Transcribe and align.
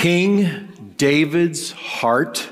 King 0.00 0.94
David's 0.96 1.72
heart 1.72 2.50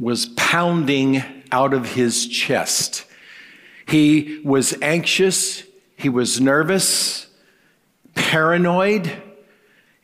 was 0.00 0.26
pounding 0.26 1.22
out 1.52 1.72
of 1.72 1.92
his 1.94 2.26
chest. 2.26 3.06
He 3.86 4.40
was 4.44 4.74
anxious, 4.82 5.62
he 5.94 6.08
was 6.08 6.40
nervous, 6.40 7.28
paranoid, 8.16 9.12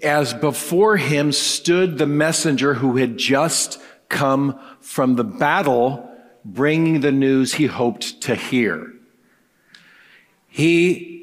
as 0.04 0.32
before 0.32 0.98
him 0.98 1.32
stood 1.32 1.98
the 1.98 2.06
messenger 2.06 2.74
who 2.74 2.96
had 2.96 3.16
just 3.16 3.80
come 4.08 4.56
from 4.80 5.16
the 5.16 5.24
battle, 5.24 6.08
bringing 6.44 7.00
the 7.00 7.10
news 7.10 7.54
he 7.54 7.66
hoped 7.66 8.20
to 8.20 8.36
hear. 8.36 8.92
He 10.46 11.19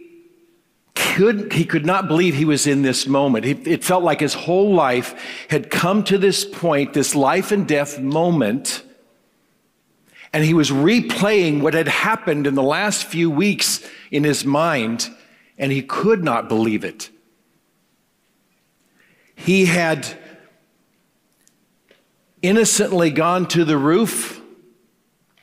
could, 1.18 1.52
he 1.52 1.66
could 1.66 1.84
not 1.84 2.08
believe 2.08 2.36
he 2.36 2.46
was 2.46 2.68
in 2.68 2.84
this 2.84 3.08
moment. 3.08 3.44
it 3.44 3.84
felt 3.84 4.04
like 4.04 4.20
his 4.20 4.36
whole 4.36 4.76
life 4.76 5.20
had 5.50 5.72
come 5.72 6.04
to 6.04 6.16
this 6.16 6.46
point, 6.46 6.94
this 6.94 7.16
life 7.16 7.52
and 7.52 7.68
death 7.68 8.00
moment, 8.00 8.84
and 10.32 10.46
he 10.46 10.54
was 10.54 10.70
replaying 10.70 11.62
what 11.62 11.74
had 11.74 11.88
happened 11.88 12.46
in 12.46 12.54
the 12.54 12.62
last 12.62 13.04
few 13.08 13.32
weeks 13.32 13.84
in 14.12 14.24
his 14.24 14.46
mind, 14.46 15.10
and 15.58 15.72
he 15.72 15.82
could 15.82 16.24
not 16.24 16.48
believe 16.48 16.84
it. 16.84 17.10
He 19.34 19.66
had 19.66 20.08
innocently 22.44 23.10
gone 23.10 23.48
to 23.48 23.66
the 23.66 23.78
roof 23.78 24.40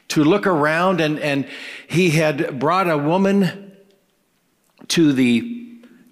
to 0.06 0.23
look 0.23 0.47
around, 0.47 1.01
and, 1.01 1.19
and 1.19 1.48
he 1.89 2.11
had 2.11 2.61
brought 2.61 2.89
a 2.89 2.97
woman 2.97 3.73
to 4.87 5.12
the 5.12 5.64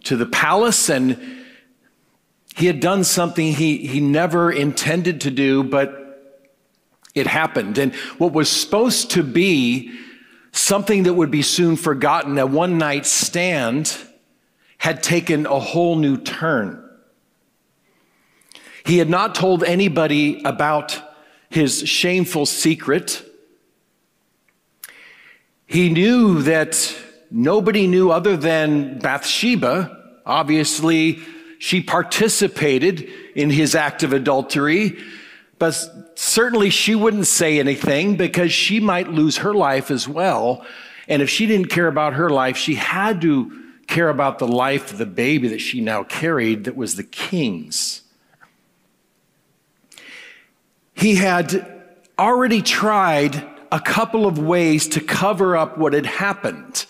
to 0.05 0.17
the 0.17 0.27
palace 0.27 0.89
and 0.89 1.19
he 2.57 2.67
had 2.67 2.81
done 2.81 3.05
something 3.05 3.53
he, 3.53 3.79
he 3.79 4.01
never 4.01 4.51
intended 4.51 5.23
to 5.23 5.31
do, 5.31 5.63
but 5.63 5.99
it 7.15 7.27
happened. 7.27 7.79
And 7.79 7.95
what 8.19 8.33
was 8.33 8.51
supposed 8.51 9.11
to 9.13 9.23
be 9.23 9.93
something 10.53 11.05
that 11.05 11.15
would 11.15 11.31
be 11.31 11.43
soon 11.43 11.77
forgotten, 11.77 12.39
a 12.39 12.47
one 12.47 12.79
night 12.79 13.07
stand, 13.07 13.97
had 14.79 15.03
taken 15.03 15.47
a 15.47 15.59
whole 15.59 15.97
new 15.97 16.17
turn. 16.17 16.79
He 18.85 18.99
had 18.99 19.09
not 19.09 19.35
told 19.35 19.63
anybody 19.63 20.43
about 20.45 21.01
his 21.49 21.89
shameful 21.89 22.47
secret. 22.47 23.25
He 25.67 25.89
knew 25.89 26.43
that 26.43 26.97
nobody 27.33 27.87
knew 27.87 28.11
other 28.11 28.37
than 28.37 28.99
Bathsheba. 28.99 29.99
Obviously, 30.27 31.21
she 31.59 31.81
participated 31.81 33.09
in 33.35 33.51
his 33.51 33.75
act 33.75 34.03
of 34.03 34.13
adultery, 34.13 34.99
but 35.59 35.75
certainly 36.15 36.71
she 36.71 36.95
wouldn't 36.95 37.27
say 37.27 37.59
anything 37.59 38.17
because 38.17 38.53
she 38.53 38.81
might 38.81 39.09
lose 39.09 39.39
her 39.39 39.55
life 39.55 39.91
as 39.91 40.07
well. 40.07 40.65
And 41.09 41.23
if 41.23 41.31
she 41.31 41.47
didn't 41.47 41.69
care 41.69 41.89
about 41.89 42.15
her 42.15 42.31
life, 42.31 42.57
she 42.57 42.75
had 42.75 43.21
to 43.23 43.61
care 43.87 44.09
about 44.09 44.39
the 44.39 44.49
life 44.49 44.93
of 44.93 44.99
the 44.99 45.07
baby 45.07 45.49
that 45.49 45.61
she 45.61 45.81
now 45.81 46.03
carried 46.05 46.65
that 46.65 46.77
was 46.77 46.97
the 46.97 47.03
king's. 47.03 48.03
He 50.95 51.17
had 51.17 51.83
already 52.19 52.63
tried 52.63 53.45
a 53.71 53.81
couple 53.81 54.27
of 54.27 54.39
ways 54.39 54.89
to 54.89 55.01
cover 55.01 55.57
up 55.57 55.79
what 55.79 55.93
had 55.93 56.07
happened. 56.07 56.87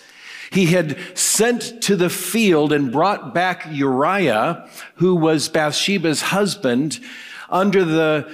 He 0.52 0.66
had 0.66 0.98
sent 1.18 1.82
to 1.84 1.96
the 1.96 2.10
field 2.10 2.72
and 2.72 2.92
brought 2.92 3.32
back 3.32 3.66
Uriah, 3.70 4.68
who 4.96 5.14
was 5.14 5.48
Bathsheba's 5.48 6.20
husband, 6.20 7.00
under 7.48 7.84
the, 7.84 8.30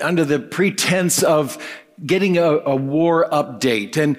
under 0.00 0.24
the 0.24 0.40
pretense 0.40 1.22
of 1.22 1.56
getting 2.04 2.36
a, 2.36 2.58
a 2.58 2.74
war 2.74 3.28
update. 3.30 3.96
And 3.96 4.18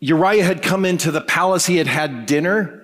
Uriah 0.00 0.44
had 0.44 0.62
come 0.62 0.84
into 0.84 1.10
the 1.10 1.20
palace. 1.20 1.66
He 1.66 1.76
had 1.76 1.86
had 1.86 2.26
dinner 2.26 2.79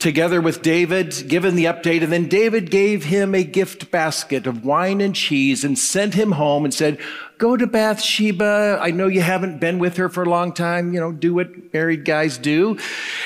together 0.00 0.40
with 0.40 0.62
David, 0.62 1.28
given 1.28 1.54
the 1.54 1.66
update, 1.66 2.02
and 2.02 2.10
then 2.10 2.26
David 2.26 2.70
gave 2.70 3.04
him 3.04 3.34
a 3.34 3.44
gift 3.44 3.90
basket 3.90 4.46
of 4.46 4.64
wine 4.64 5.00
and 5.00 5.14
cheese 5.14 5.62
and 5.62 5.78
sent 5.78 6.14
him 6.14 6.32
home 6.32 6.64
and 6.64 6.74
said, 6.74 6.98
Go 7.38 7.56
to 7.56 7.66
Bathsheba. 7.66 8.78
I 8.80 8.90
know 8.90 9.06
you 9.06 9.20
haven't 9.20 9.60
been 9.60 9.78
with 9.78 9.96
her 9.98 10.08
for 10.08 10.22
a 10.22 10.28
long 10.28 10.52
time. 10.52 10.92
You 10.92 11.00
know, 11.00 11.12
do 11.12 11.32
what 11.32 11.72
married 11.72 12.04
guys 12.04 12.36
do. 12.36 12.78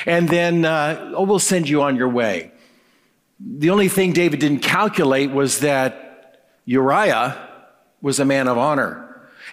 And 0.05 0.29
then, 0.29 0.63
uh, 0.63 1.13
oh, 1.15 1.23
we'll 1.23 1.39
send 1.39 1.67
you 1.67 1.81
on 1.81 1.95
your 1.95 2.09
way. 2.09 2.51
The 3.39 3.69
only 3.71 3.89
thing 3.89 4.13
David 4.13 4.39
didn't 4.39 4.59
calculate 4.59 5.31
was 5.31 5.59
that 5.59 6.45
Uriah 6.65 7.37
was 8.01 8.19
a 8.19 8.25
man 8.25 8.47
of 8.47 8.57
honor. 8.57 9.01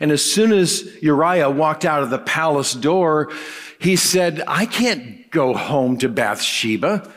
And 0.00 0.10
as 0.10 0.24
soon 0.24 0.52
as 0.52 0.84
Uriah 1.02 1.50
walked 1.50 1.84
out 1.84 2.02
of 2.02 2.10
the 2.10 2.18
palace 2.18 2.72
door, 2.72 3.30
he 3.82 3.96
said, 3.96 4.42
I 4.46 4.66
can't 4.66 5.30
go 5.30 5.54
home 5.54 5.98
to 5.98 6.08
Bathsheba. 6.08 7.10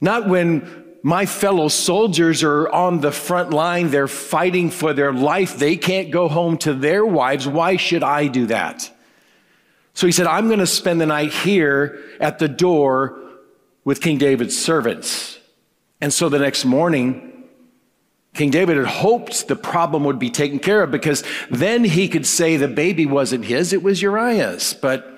Not 0.00 0.28
when 0.28 0.84
my 1.02 1.26
fellow 1.26 1.68
soldiers 1.68 2.42
are 2.42 2.68
on 2.70 3.00
the 3.00 3.12
front 3.12 3.50
line, 3.50 3.90
they're 3.90 4.08
fighting 4.08 4.70
for 4.70 4.92
their 4.92 5.12
life. 5.12 5.58
They 5.58 5.76
can't 5.76 6.10
go 6.10 6.28
home 6.28 6.58
to 6.58 6.74
their 6.74 7.04
wives. 7.04 7.48
Why 7.48 7.76
should 7.76 8.02
I 8.02 8.28
do 8.28 8.46
that? 8.46 8.90
So 9.94 10.06
he 10.06 10.12
said, 10.12 10.26
I'm 10.26 10.46
going 10.46 10.60
to 10.60 10.66
spend 10.66 11.00
the 11.00 11.06
night 11.06 11.32
here 11.32 12.02
at 12.20 12.38
the 12.38 12.48
door 12.48 13.20
with 13.84 14.00
King 14.00 14.18
David's 14.18 14.56
servants. 14.56 15.38
And 16.00 16.12
so 16.12 16.28
the 16.28 16.38
next 16.38 16.64
morning, 16.64 17.44
King 18.34 18.50
David 18.50 18.76
had 18.76 18.86
hoped 18.86 19.46
the 19.46 19.56
problem 19.56 20.04
would 20.04 20.18
be 20.18 20.30
taken 20.30 20.58
care 20.58 20.82
of 20.82 20.90
because 20.90 21.22
then 21.50 21.84
he 21.84 22.08
could 22.08 22.26
say 22.26 22.56
the 22.56 22.68
baby 22.68 23.06
wasn't 23.06 23.44
his, 23.44 23.72
it 23.72 23.82
was 23.82 24.02
Uriah's. 24.02 24.74
But 24.74 25.13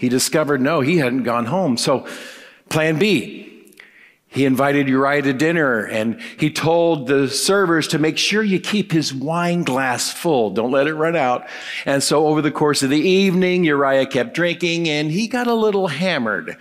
he 0.00 0.08
discovered 0.08 0.62
no, 0.62 0.80
he 0.80 0.96
hadn't 0.96 1.24
gone 1.24 1.44
home. 1.44 1.76
So, 1.76 2.06
plan 2.70 2.98
B. 2.98 3.46
He 4.28 4.46
invited 4.46 4.88
Uriah 4.88 5.20
to 5.22 5.32
dinner 5.34 5.84
and 5.84 6.18
he 6.38 6.50
told 6.50 7.06
the 7.06 7.28
servers 7.28 7.88
to 7.88 7.98
make 7.98 8.16
sure 8.16 8.42
you 8.42 8.60
keep 8.60 8.92
his 8.92 9.12
wine 9.12 9.62
glass 9.62 10.10
full. 10.10 10.50
Don't 10.50 10.70
let 10.70 10.86
it 10.86 10.94
run 10.94 11.16
out. 11.16 11.48
And 11.84 12.00
so 12.00 12.28
over 12.28 12.40
the 12.40 12.52
course 12.52 12.82
of 12.82 12.90
the 12.90 13.00
evening, 13.00 13.64
Uriah 13.64 14.06
kept 14.06 14.32
drinking 14.32 14.88
and 14.88 15.10
he 15.10 15.26
got 15.26 15.48
a 15.48 15.54
little 15.54 15.88
hammered. 15.88 16.56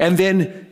And 0.00 0.18
then 0.18 0.65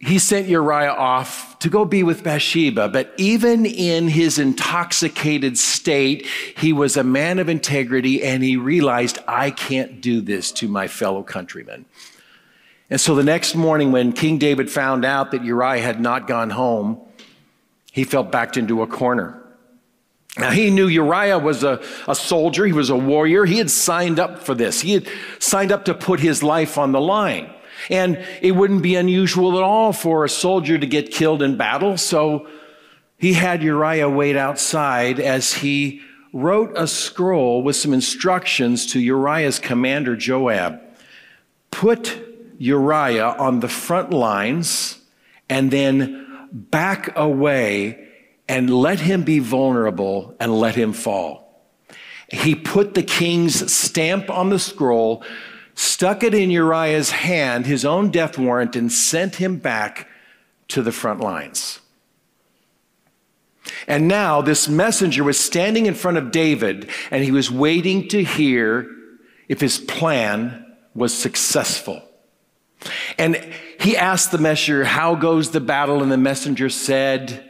he 0.00 0.18
sent 0.18 0.48
Uriah 0.48 0.92
off 0.92 1.58
to 1.58 1.68
go 1.68 1.84
be 1.84 2.02
with 2.02 2.24
Bathsheba, 2.24 2.88
but 2.88 3.12
even 3.18 3.66
in 3.66 4.08
his 4.08 4.38
intoxicated 4.38 5.58
state, 5.58 6.26
he 6.56 6.72
was 6.72 6.96
a 6.96 7.04
man 7.04 7.38
of 7.38 7.50
integrity 7.50 8.22
and 8.22 8.42
he 8.42 8.56
realized, 8.56 9.18
I 9.28 9.50
can't 9.50 10.00
do 10.00 10.22
this 10.22 10.52
to 10.52 10.68
my 10.68 10.88
fellow 10.88 11.22
countrymen. 11.22 11.84
And 12.88 12.98
so 12.98 13.14
the 13.14 13.24
next 13.24 13.54
morning, 13.54 13.92
when 13.92 14.12
King 14.12 14.38
David 14.38 14.70
found 14.70 15.04
out 15.04 15.32
that 15.32 15.44
Uriah 15.44 15.82
had 15.82 16.00
not 16.00 16.26
gone 16.26 16.50
home, 16.50 17.00
he 17.92 18.04
felt 18.04 18.32
backed 18.32 18.56
into 18.56 18.80
a 18.80 18.86
corner. 18.86 19.38
Now, 20.38 20.50
he 20.50 20.70
knew 20.70 20.88
Uriah 20.88 21.38
was 21.38 21.62
a, 21.62 21.82
a 22.08 22.14
soldier, 22.14 22.64
he 22.64 22.72
was 22.72 22.90
a 22.90 22.96
warrior, 22.96 23.44
he 23.44 23.58
had 23.58 23.70
signed 23.70 24.18
up 24.18 24.40
for 24.40 24.54
this, 24.54 24.80
he 24.80 24.92
had 24.92 25.08
signed 25.38 25.72
up 25.72 25.84
to 25.84 25.94
put 25.94 26.20
his 26.20 26.42
life 26.42 26.78
on 26.78 26.92
the 26.92 27.00
line. 27.00 27.50
And 27.90 28.24
it 28.40 28.52
wouldn't 28.52 28.82
be 28.82 28.96
unusual 28.96 29.56
at 29.56 29.62
all 29.62 29.92
for 29.92 30.24
a 30.24 30.28
soldier 30.28 30.78
to 30.78 30.86
get 30.86 31.10
killed 31.10 31.42
in 31.42 31.56
battle. 31.56 31.96
So 31.96 32.48
he 33.18 33.34
had 33.34 33.62
Uriah 33.62 34.08
wait 34.08 34.36
outside 34.36 35.20
as 35.20 35.52
he 35.54 36.00
wrote 36.32 36.72
a 36.76 36.86
scroll 36.86 37.62
with 37.62 37.76
some 37.76 37.92
instructions 37.92 38.86
to 38.92 39.00
Uriah's 39.00 39.58
commander, 39.58 40.16
Joab. 40.16 40.80
Put 41.70 42.20
Uriah 42.58 43.36
on 43.38 43.60
the 43.60 43.68
front 43.68 44.10
lines 44.10 44.98
and 45.48 45.70
then 45.70 46.48
back 46.52 47.16
away 47.16 48.08
and 48.48 48.70
let 48.70 49.00
him 49.00 49.22
be 49.22 49.38
vulnerable 49.38 50.34
and 50.40 50.54
let 50.54 50.74
him 50.74 50.92
fall. 50.92 51.64
He 52.28 52.54
put 52.54 52.94
the 52.94 53.02
king's 53.02 53.72
stamp 53.72 54.30
on 54.30 54.50
the 54.50 54.58
scroll 54.58 55.24
stuck 55.74 56.22
it 56.22 56.34
in 56.34 56.50
Uriah's 56.50 57.10
hand, 57.10 57.66
his 57.66 57.84
own 57.84 58.10
death 58.10 58.38
warrant, 58.38 58.76
and 58.76 58.90
sent 58.90 59.36
him 59.36 59.56
back 59.56 60.08
to 60.68 60.82
the 60.82 60.92
front 60.92 61.20
lines. 61.20 61.80
And 63.86 64.08
now 64.08 64.40
this 64.40 64.68
messenger 64.68 65.24
was 65.24 65.38
standing 65.38 65.86
in 65.86 65.94
front 65.94 66.16
of 66.16 66.30
David, 66.30 66.88
and 67.10 67.24
he 67.24 67.30
was 67.30 67.50
waiting 67.50 68.08
to 68.08 68.22
hear 68.22 68.90
if 69.48 69.60
his 69.60 69.78
plan 69.78 70.64
was 70.94 71.16
successful. 71.16 72.02
And 73.18 73.36
he 73.80 73.96
asked 73.96 74.30
the 74.30 74.38
messenger, 74.38 74.84
How 74.84 75.14
goes 75.14 75.50
the 75.50 75.60
battle? 75.60 76.02
And 76.02 76.12
the 76.12 76.18
messenger 76.18 76.68
said, 76.68 77.44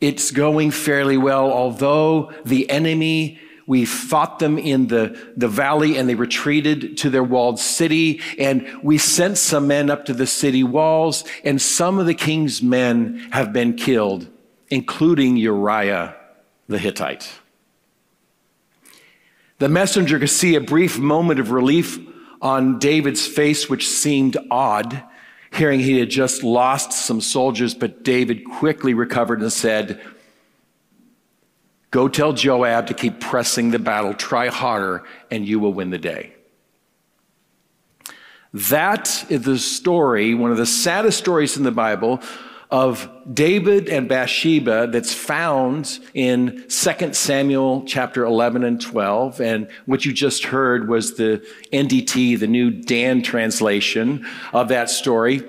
It's 0.00 0.30
going 0.30 0.70
fairly 0.70 1.16
well, 1.16 1.50
although 1.52 2.32
the 2.44 2.68
enemy 2.70 3.38
we 3.66 3.84
fought 3.84 4.38
them 4.38 4.58
in 4.58 4.88
the, 4.88 5.32
the 5.36 5.48
valley 5.48 5.96
and 5.96 6.08
they 6.08 6.14
retreated 6.14 6.98
to 6.98 7.10
their 7.10 7.24
walled 7.24 7.58
city. 7.58 8.20
And 8.38 8.82
we 8.82 8.98
sent 8.98 9.38
some 9.38 9.66
men 9.66 9.90
up 9.90 10.04
to 10.06 10.12
the 10.14 10.26
city 10.26 10.62
walls 10.62 11.24
and 11.44 11.60
some 11.60 11.98
of 11.98 12.06
the 12.06 12.14
king's 12.14 12.62
men 12.62 13.28
have 13.32 13.52
been 13.52 13.74
killed 13.74 14.28
including 14.74 15.36
Uriah 15.36 16.16
the 16.68 16.78
Hittite. 16.78 17.30
The 19.58 19.68
messenger 19.68 20.18
could 20.18 20.30
see 20.30 20.56
a 20.56 20.60
brief 20.60 20.98
moment 20.98 21.38
of 21.40 21.50
relief 21.50 21.98
on 22.42 22.78
David's 22.78 23.26
face, 23.26 23.70
which 23.70 23.88
seemed 23.88 24.36
odd, 24.50 25.02
hearing 25.52 25.80
he 25.80 26.00
had 26.00 26.10
just 26.10 26.42
lost 26.42 26.92
some 26.92 27.20
soldiers, 27.20 27.74
but 27.74 28.02
David 28.02 28.44
quickly 28.44 28.94
recovered 28.94 29.40
and 29.40 29.52
said, 29.52 30.00
Go 31.94 32.08
tell 32.08 32.32
Joab 32.32 32.88
to 32.88 32.94
keep 32.94 33.20
pressing 33.20 33.70
the 33.70 33.78
battle, 33.78 34.14
try 34.14 34.48
harder, 34.48 35.04
and 35.30 35.46
you 35.46 35.60
will 35.60 35.72
win 35.72 35.90
the 35.90 35.98
day. 35.98 36.34
That 38.52 39.24
is 39.30 39.42
the 39.42 39.56
story, 39.60 40.34
one 40.34 40.50
of 40.50 40.56
the 40.56 40.66
saddest 40.66 41.18
stories 41.18 41.56
in 41.56 41.62
the 41.62 41.70
Bible 41.70 42.20
of 42.68 43.08
David 43.32 43.88
and 43.88 44.08
Bathsheba 44.08 44.88
that's 44.88 45.14
found 45.14 46.00
in 46.14 46.64
2 46.68 47.12
Samuel 47.12 47.84
chapter 47.86 48.24
11 48.24 48.64
and 48.64 48.80
12. 48.80 49.40
And 49.40 49.70
what 49.86 50.04
you 50.04 50.12
just 50.12 50.46
heard 50.46 50.88
was 50.88 51.14
the 51.14 51.46
NDT, 51.72 52.40
the 52.40 52.48
new 52.48 52.72
Dan 52.72 53.22
translation 53.22 54.26
of 54.52 54.66
that 54.66 54.90
story. 54.90 55.42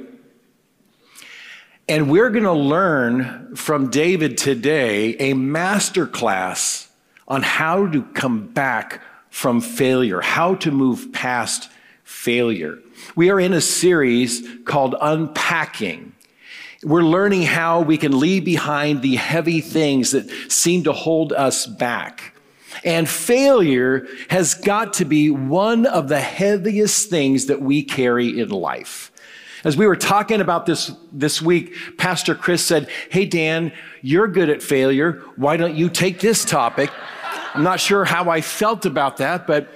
And 1.87 2.09
we're 2.09 2.31
going 2.31 2.45
to 2.45 2.51
learn 2.51 3.55
from 3.55 3.91
David 3.91 4.39
today 4.39 5.15
a 5.17 5.35
master 5.35 6.07
class 6.07 6.89
on 7.27 7.43
how 7.43 7.85
to 7.85 8.01
come 8.01 8.47
back 8.47 9.01
from 9.29 9.61
failure, 9.61 10.19
how 10.19 10.55
to 10.55 10.71
move 10.71 11.11
past 11.13 11.69
failure. 12.03 12.79
We 13.15 13.29
are 13.29 13.39
in 13.39 13.53
a 13.53 13.61
series 13.61 14.47
called 14.65 14.95
Unpacking. 14.99 16.13
We're 16.83 17.03
learning 17.03 17.43
how 17.43 17.81
we 17.81 17.99
can 17.99 18.19
leave 18.19 18.45
behind 18.45 19.03
the 19.03 19.17
heavy 19.17 19.61
things 19.61 20.09
that 20.11 20.27
seem 20.51 20.85
to 20.85 20.91
hold 20.91 21.33
us 21.33 21.67
back. 21.67 22.33
And 22.83 23.07
failure 23.07 24.07
has 24.31 24.55
got 24.55 24.93
to 24.95 25.05
be 25.05 25.29
one 25.29 25.85
of 25.85 26.07
the 26.07 26.19
heaviest 26.19 27.11
things 27.11 27.45
that 27.45 27.61
we 27.61 27.83
carry 27.83 28.39
in 28.39 28.49
life. 28.49 29.11
As 29.65 29.75
we 29.75 29.87
were 29.87 29.95
talking 29.95 30.41
about 30.41 30.67
this 30.67 30.91
this 31.11 31.41
week, 31.41 31.73
Pastor 31.97 32.35
Chris 32.35 32.63
said, 32.63 32.87
Hey, 33.09 33.25
Dan, 33.25 33.73
you're 34.03 34.27
good 34.27 34.47
at 34.47 34.61
failure. 34.61 35.23
Why 35.37 35.57
don't 35.57 35.73
you 35.73 35.89
take 35.89 36.19
this 36.19 36.45
topic? 36.45 36.91
I'm 37.55 37.63
not 37.63 37.79
sure 37.79 38.05
how 38.05 38.29
I 38.29 38.41
felt 38.41 38.85
about 38.85 39.17
that, 39.17 39.47
but 39.47 39.67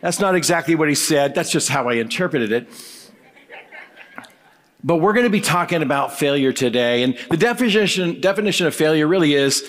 that's 0.00 0.18
not 0.18 0.34
exactly 0.34 0.74
what 0.74 0.88
he 0.88 0.96
said. 0.96 1.36
That's 1.36 1.52
just 1.52 1.68
how 1.68 1.88
I 1.88 1.94
interpreted 1.94 2.50
it. 2.50 2.68
But 4.82 4.96
we're 4.96 5.12
going 5.12 5.26
to 5.26 5.30
be 5.30 5.40
talking 5.40 5.82
about 5.82 6.18
failure 6.18 6.52
today. 6.52 7.04
And 7.04 7.16
the 7.30 7.36
definition, 7.36 8.20
definition 8.20 8.66
of 8.66 8.74
failure 8.74 9.06
really 9.06 9.34
is 9.34 9.64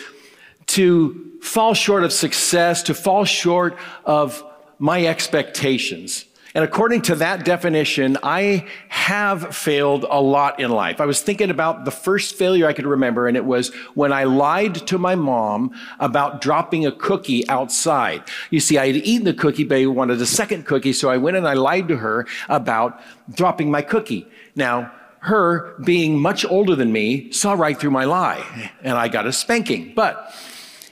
to 0.67 1.31
fall 1.43 1.75
short 1.75 2.03
of 2.03 2.11
success, 2.11 2.81
to 2.83 2.95
fall 2.95 3.23
short 3.23 3.77
of 4.03 4.43
my 4.79 5.05
expectations. 5.05 6.25
And 6.55 6.63
according 6.63 7.03
to 7.03 7.15
that 7.15 7.45
definition, 7.45 8.17
I 8.23 8.65
have 8.87 9.55
failed 9.55 10.05
a 10.09 10.19
lot 10.19 10.59
in 10.59 10.71
life. 10.71 10.99
I 10.99 11.05
was 11.05 11.21
thinking 11.21 11.51
about 11.51 11.85
the 11.85 11.91
first 11.91 12.35
failure 12.35 12.65
I 12.67 12.73
could 12.73 12.87
remember, 12.87 13.27
and 13.27 13.37
it 13.37 13.45
was 13.45 13.73
when 13.93 14.11
I 14.11 14.23
lied 14.23 14.75
to 14.87 14.97
my 14.97 15.15
mom 15.15 15.71
about 15.99 16.41
dropping 16.41 16.85
a 16.87 16.91
cookie 16.91 17.47
outside. 17.49 18.23
You 18.49 18.59
see, 18.59 18.77
I 18.77 18.87
had 18.87 18.95
eaten 18.95 19.25
the 19.25 19.33
cookie, 19.33 19.63
but 19.63 19.77
I 19.77 19.85
wanted 19.85 20.19
a 20.21 20.25
second 20.25 20.65
cookie, 20.65 20.93
so 20.93 21.09
I 21.09 21.17
went 21.17 21.37
and 21.37 21.47
I 21.47 21.53
lied 21.53 21.87
to 21.89 21.97
her 21.97 22.25
about 22.47 22.99
dropping 23.31 23.69
my 23.69 23.83
cookie. 23.83 24.27
Now, 24.55 24.91
her 25.19 25.75
being 25.83 26.19
much 26.19 26.45
older 26.45 26.75
than 26.75 26.91
me 26.91 27.31
saw 27.31 27.53
right 27.53 27.77
through 27.77 27.91
my 27.91 28.05
lie, 28.05 28.71
and 28.81 28.97
I 28.97 29.07
got 29.07 29.27
a 29.27 29.33
spanking. 29.33 29.93
But 29.95 30.33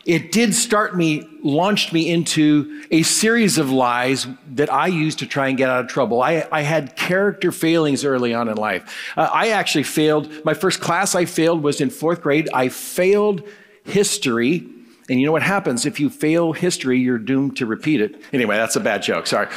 it 0.08 0.32
did 0.32 0.56
start 0.56 0.96
me, 0.96 1.28
launched 1.44 1.92
me 1.92 2.10
into 2.10 2.82
a 2.92 3.04
series 3.04 3.58
of 3.58 3.70
lies 3.70 4.26
that 4.54 4.72
I 4.72 4.88
used 4.88 5.20
to 5.20 5.28
try 5.28 5.50
and 5.50 5.58
get 5.58 5.70
out 5.70 5.84
of 5.84 5.92
trouble. 5.92 6.22
I, 6.22 6.48
I 6.50 6.62
had 6.62 6.96
character 6.96 7.52
failings 7.52 8.06
early 8.06 8.34
on 8.34 8.48
in 8.48 8.56
life. 8.56 9.14
Uh, 9.18 9.30
I 9.32 9.50
actually 9.50 9.84
failed, 9.84 10.46
my 10.46 10.54
first 10.54 10.80
class 10.80 11.14
I 11.14 11.26
failed 11.26 11.62
was 11.62 11.82
in 11.82 11.90
fourth 11.90 12.22
grade. 12.22 12.48
I 12.54 12.70
failed 12.70 13.44
history. 13.84 14.66
And 15.10 15.20
you 15.20 15.26
know 15.26 15.34
what 15.34 15.44
happens? 15.44 15.86
If 15.86 16.00
you 16.00 16.10
fail 16.10 16.54
history, 16.54 17.00
you're 17.00 17.18
doomed 17.18 17.58
to 17.58 17.66
repeat 17.66 18.00
it. 18.00 18.22
Anyway, 18.32 18.56
that's 18.56 18.78
a 18.78 18.82
bad 18.82 19.04
joke. 19.04 19.28
Sorry. 19.28 19.48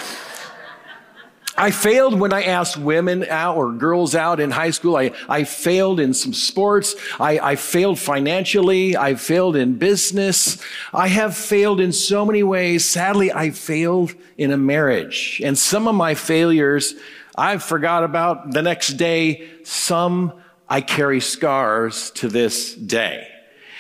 I 1.61 1.71
failed 1.73 2.19
when 2.19 2.33
I 2.33 2.45
asked 2.45 2.79
women 2.79 3.25
out 3.29 3.59
or 3.59 3.71
girls 3.71 4.15
out 4.15 4.41
in 4.41 4.51
high 4.51 4.71
school. 4.71 4.97
I, 4.97 5.13
I 5.29 5.45
failed 5.45 6.01
in 6.01 6.15
some 6.15 6.33
sports. 6.33 6.95
I, 7.21 7.39
I 7.39 7.57
failed 7.57 7.99
financially. 7.99 8.97
I 8.97 9.15
failed 9.15 9.57
in 9.57 9.77
business. 9.77 10.57
I 10.95 11.09
have 11.09 11.37
failed 11.37 11.79
in 11.79 11.93
so 11.93 12.25
many 12.25 12.43
ways. 12.43 12.87
Sadly, 12.87 13.31
I 13.31 13.51
failed 13.51 14.15
in 14.39 14.53
a 14.53 14.57
marriage. 14.57 15.43
And 15.45 15.59
some 15.59 15.87
of 15.87 15.95
my 15.95 16.15
failures 16.15 16.95
I 17.37 17.59
forgot 17.59 18.05
about 18.05 18.53
the 18.53 18.63
next 18.63 18.95
day. 18.95 19.47
Some 19.63 20.33
I 20.67 20.81
carry 20.81 21.21
scars 21.21 22.11
to 22.13 22.29
this 22.29 22.75
day. 22.75 23.29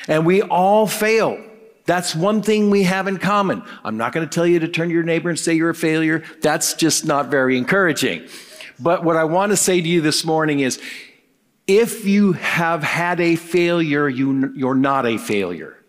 And 0.06 0.26
we 0.26 0.42
all 0.42 0.86
fail. 0.86 1.42
That's 1.90 2.14
one 2.14 2.40
thing 2.40 2.70
we 2.70 2.84
have 2.84 3.08
in 3.08 3.16
common. 3.16 3.64
I'm 3.82 3.96
not 3.96 4.12
going 4.12 4.24
to 4.24 4.32
tell 4.32 4.46
you 4.46 4.60
to 4.60 4.68
turn 4.68 4.90
to 4.90 4.94
your 4.94 5.02
neighbor 5.02 5.28
and 5.28 5.36
say 5.36 5.54
you're 5.54 5.70
a 5.70 5.74
failure. 5.74 6.22
That's 6.40 6.74
just 6.74 7.04
not 7.04 7.32
very 7.32 7.58
encouraging. 7.58 8.28
But 8.78 9.02
what 9.02 9.16
I 9.16 9.24
want 9.24 9.50
to 9.50 9.56
say 9.56 9.80
to 9.80 9.88
you 9.88 10.00
this 10.00 10.24
morning 10.24 10.60
is 10.60 10.80
if 11.66 12.04
you 12.04 12.34
have 12.34 12.84
had 12.84 13.20
a 13.20 13.34
failure, 13.34 14.08
you, 14.08 14.52
you're 14.54 14.76
not 14.76 15.04
a 15.04 15.18
failure. 15.18 15.80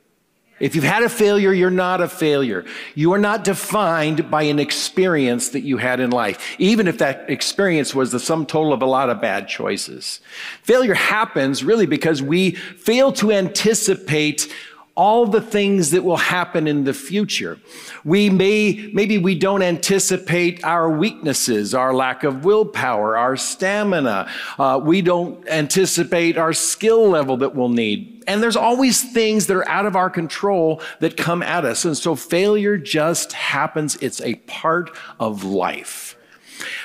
If 0.59 0.75
you've 0.75 0.83
had 0.83 1.03
a 1.03 1.09
failure, 1.09 1.53
you're 1.53 1.69
not 1.69 2.01
a 2.01 2.07
failure. 2.07 2.65
You 2.94 3.13
are 3.13 3.19
not 3.19 3.44
defined 3.44 4.30
by 4.30 4.44
an 4.44 4.59
experience 4.59 5.50
that 5.50 5.62
you 5.62 5.77
had 5.77 6.00
in 6.00 6.09
life, 6.09 6.56
even 6.59 6.88
if 6.88 7.00
that 7.00 7.30
experience 7.30 7.94
was 7.94 8.12
the 8.12 8.19
sum 8.19 8.48
total 8.48 8.74
of 8.74 8.81
a 8.81 8.86
lot 8.86 9.09
of 9.09 9.21
bad 9.21 9.48
choices. 9.48 10.19
Failure 10.62 10.94
happens 10.94 11.63
really 11.63 11.88
because 11.88 12.21
we 12.21 12.51
fail 12.51 13.12
to 13.13 13.31
anticipate 13.31 14.51
all 14.96 15.26
the 15.26 15.42
things 15.42 15.92
that 15.92 16.04
will 16.04 16.18
happen 16.18 16.68
in 16.68 16.84
the 16.84 16.94
future. 16.94 17.58
We 18.04 18.30
may, 18.30 18.90
maybe 18.94 19.18
we 19.18 19.36
don't 19.36 19.62
anticipate 19.62 20.64
our 20.64 20.90
weaknesses, 20.90 21.74
our 21.74 21.94
lack 21.94 22.24
of 22.24 22.44
willpower, 22.44 23.18
our 23.18 23.38
stamina. 23.38 24.30
Uh, 24.60 24.82
we 24.84 25.02
don't 25.02 25.48
anticipate 25.48 26.38
our 26.38 26.54
skill 26.54 27.10
level 27.10 27.38
that 27.38 27.56
we'll 27.56 27.70
need. 27.70 28.24
And 28.28 28.44
there's 28.44 28.56
always 28.58 29.12
things 29.12 29.48
that 29.48 29.56
are 29.58 29.68
out 29.68 29.86
of 29.86 29.96
our 29.96 30.10
control 30.10 30.82
that 31.00 31.18
come 31.18 31.42
at 31.42 31.65
us. 31.65 31.86
And 31.86 31.98
so 31.98 32.15
failure 32.15 32.77
just 32.77 33.34
happens. 33.34 33.96
It's 33.98 34.22
a 34.22 34.36
part 34.36 34.92
of 35.20 35.44
life. 35.44 36.18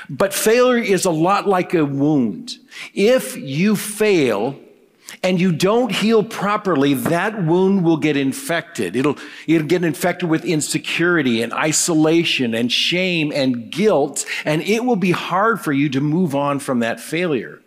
But 0.08 0.32
failure 0.32 0.82
is 0.82 1.04
a 1.04 1.10
lot 1.10 1.46
like 1.46 1.74
a 1.74 1.84
wound. 1.84 2.58
If 2.94 3.36
you 3.36 3.76
fail, 3.76 4.58
and 5.22 5.40
you 5.40 5.52
don't 5.52 5.92
heal 5.92 6.22
properly, 6.22 6.94
that 6.94 7.44
wound 7.44 7.84
will 7.84 7.96
get 7.96 8.16
infected. 8.16 8.96
It'll, 8.96 9.16
it'll 9.46 9.66
get 9.66 9.84
infected 9.84 10.28
with 10.28 10.44
insecurity 10.44 11.42
and 11.42 11.52
isolation 11.52 12.54
and 12.54 12.70
shame 12.70 13.32
and 13.34 13.70
guilt, 13.70 14.24
and 14.44 14.62
it 14.62 14.84
will 14.84 14.96
be 14.96 15.12
hard 15.12 15.60
for 15.60 15.72
you 15.72 15.88
to 15.90 16.00
move 16.00 16.34
on 16.34 16.58
from 16.58 16.80
that 16.80 17.00
failure. 17.00 17.60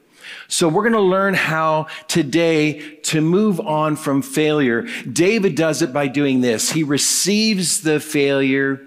So 0.48 0.68
we're 0.68 0.84
going 0.84 0.94
to 0.94 1.01
learn 1.01 1.34
how 1.34 1.88
today 2.08 2.98
to 3.03 3.22
move 3.22 3.60
on 3.60 3.96
from 3.96 4.22
failure. 4.22 4.88
David 5.12 5.56
does 5.56 5.82
it 5.82 5.91
by 5.91 6.08
doing 6.08 6.41
this. 6.41 6.72
He 6.72 6.84
receives 6.84 7.82
the 7.82 8.00
failure. 8.00 8.82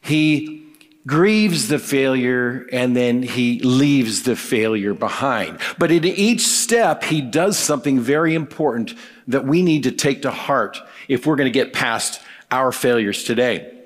He 0.00 0.61
grieves 1.06 1.68
the 1.68 1.78
failure 1.78 2.66
and 2.72 2.96
then 2.96 3.22
he 3.22 3.58
leaves 3.60 4.22
the 4.22 4.36
failure 4.36 4.94
behind. 4.94 5.58
But 5.78 5.90
in 5.90 6.04
each 6.04 6.46
step, 6.46 7.04
he 7.04 7.20
does 7.20 7.58
something 7.58 8.00
very 8.00 8.34
important 8.34 8.94
that 9.26 9.44
we 9.44 9.62
need 9.62 9.82
to 9.84 9.92
take 9.92 10.22
to 10.22 10.30
heart 10.30 10.78
if 11.08 11.26
we're 11.26 11.36
going 11.36 11.52
to 11.52 11.58
get 11.58 11.72
past 11.72 12.20
our 12.50 12.70
failures 12.70 13.24
today. 13.24 13.78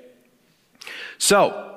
So, 1.17 1.67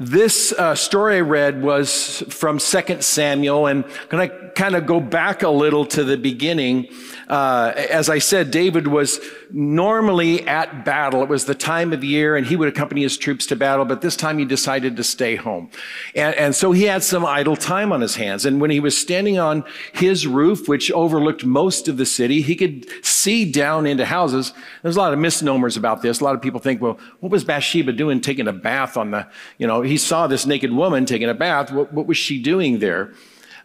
this 0.00 0.52
uh, 0.52 0.76
story 0.76 1.16
I 1.16 1.22
read 1.22 1.60
was 1.60 2.22
from 2.28 2.58
2 2.58 3.02
Samuel, 3.02 3.66
and 3.66 3.84
I'm 3.84 4.08
going 4.08 4.28
to 4.28 4.50
kind 4.50 4.76
of 4.76 4.86
go 4.86 5.00
back 5.00 5.42
a 5.42 5.48
little 5.48 5.84
to 5.86 6.04
the 6.04 6.16
beginning. 6.16 6.88
Uh, 7.26 7.72
as 7.74 8.08
I 8.08 8.20
said, 8.20 8.52
David 8.52 8.86
was 8.86 9.18
normally 9.50 10.46
at 10.46 10.84
battle. 10.84 11.22
It 11.22 11.28
was 11.28 11.44
the 11.44 11.54
time 11.54 11.92
of 11.92 12.04
year, 12.04 12.36
and 12.36 12.46
he 12.46 12.56
would 12.56 12.68
accompany 12.68 13.02
his 13.02 13.16
troops 13.16 13.46
to 13.46 13.56
battle, 13.56 13.84
but 13.84 14.00
this 14.00 14.16
time 14.16 14.38
he 14.38 14.44
decided 14.44 14.96
to 14.96 15.04
stay 15.04 15.36
home. 15.36 15.70
And, 16.14 16.34
and 16.34 16.54
so 16.54 16.72
he 16.72 16.84
had 16.84 17.02
some 17.02 17.24
idle 17.24 17.56
time 17.56 17.92
on 17.92 18.00
his 18.00 18.16
hands. 18.16 18.44
And 18.44 18.60
when 18.60 18.70
he 18.70 18.80
was 18.80 18.96
standing 18.96 19.38
on 19.38 19.64
his 19.92 20.26
roof, 20.26 20.68
which 20.68 20.90
overlooked 20.92 21.44
most 21.44 21.88
of 21.88 21.96
the 21.96 22.06
city, 22.06 22.42
he 22.42 22.56
could 22.56 22.86
see 23.04 23.50
down 23.50 23.86
into 23.86 24.04
houses. 24.04 24.52
There's 24.82 24.96
a 24.96 25.00
lot 25.00 25.12
of 25.12 25.18
misnomers 25.18 25.76
about 25.76 26.02
this. 26.02 26.20
A 26.20 26.24
lot 26.24 26.34
of 26.34 26.42
people 26.42 26.60
think, 26.60 26.80
well, 26.80 26.98
what 27.20 27.32
was 27.32 27.44
Bathsheba 27.44 27.92
doing 27.92 28.20
taking 28.20 28.48
a 28.48 28.52
bath 28.52 28.96
on 28.96 29.10
the, 29.10 29.26
you 29.58 29.66
know, 29.66 29.82
he 29.82 29.96
saw 29.96 30.26
this 30.26 30.46
naked 30.46 30.72
woman 30.72 31.06
taking 31.06 31.28
a 31.28 31.34
bath. 31.34 31.72
What, 31.72 31.92
what 31.92 32.06
was 32.06 32.16
she 32.16 32.42
doing 32.42 32.78
there? 32.78 33.12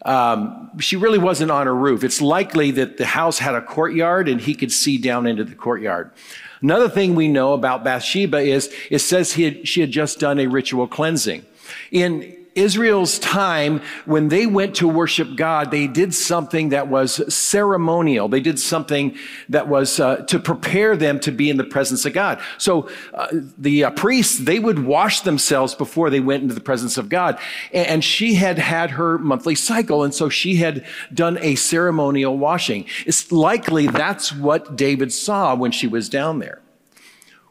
Um, 0.04 0.70
she 0.78 0.96
really 0.96 1.18
wasn't 1.18 1.50
on 1.50 1.66
her 1.66 1.74
roof. 1.74 2.04
It's 2.04 2.20
likely 2.20 2.70
that 2.72 2.98
the 2.98 3.06
house 3.06 3.38
had 3.38 3.54
a 3.54 3.62
courtyard 3.62 4.28
and 4.28 4.40
he 4.40 4.54
could 4.54 4.72
see 4.72 4.98
down 4.98 5.26
into 5.26 5.44
the 5.44 5.54
courtyard. 5.54 6.10
Another 6.60 6.88
thing 6.88 7.14
we 7.14 7.28
know 7.28 7.52
about 7.52 7.84
Bathsheba 7.84 8.38
is 8.38 8.74
it 8.90 8.98
says 8.98 9.34
had, 9.34 9.66
she 9.66 9.80
had 9.80 9.90
just 9.90 10.18
done 10.18 10.38
a 10.38 10.46
ritual 10.46 10.86
cleansing. 10.86 11.44
In 11.90 12.43
Israel's 12.54 13.18
time, 13.18 13.80
when 14.04 14.28
they 14.28 14.46
went 14.46 14.76
to 14.76 14.88
worship 14.88 15.36
God, 15.36 15.70
they 15.70 15.86
did 15.86 16.14
something 16.14 16.68
that 16.68 16.88
was 16.88 17.34
ceremonial. 17.34 18.28
They 18.28 18.40
did 18.40 18.58
something 18.58 19.16
that 19.48 19.68
was 19.68 19.98
uh, 19.98 20.16
to 20.26 20.38
prepare 20.38 20.96
them 20.96 21.18
to 21.20 21.32
be 21.32 21.50
in 21.50 21.56
the 21.56 21.64
presence 21.64 22.04
of 22.04 22.12
God. 22.12 22.40
So 22.58 22.88
uh, 23.12 23.28
the 23.58 23.84
uh, 23.84 23.90
priests, 23.90 24.38
they 24.38 24.58
would 24.58 24.84
wash 24.84 25.22
themselves 25.22 25.74
before 25.74 26.10
they 26.10 26.20
went 26.20 26.42
into 26.42 26.54
the 26.54 26.60
presence 26.60 26.96
of 26.96 27.08
God. 27.08 27.38
And, 27.72 27.86
and 27.86 28.04
she 28.04 28.34
had 28.34 28.58
had 28.58 28.90
her 28.90 29.18
monthly 29.18 29.54
cycle, 29.54 30.04
and 30.04 30.14
so 30.14 30.28
she 30.28 30.56
had 30.56 30.86
done 31.12 31.38
a 31.40 31.56
ceremonial 31.56 32.38
washing. 32.38 32.86
It's 33.06 33.32
likely 33.32 33.86
that's 33.86 34.32
what 34.32 34.76
David 34.76 35.12
saw 35.12 35.54
when 35.54 35.72
she 35.72 35.86
was 35.86 36.08
down 36.08 36.38
there. 36.38 36.60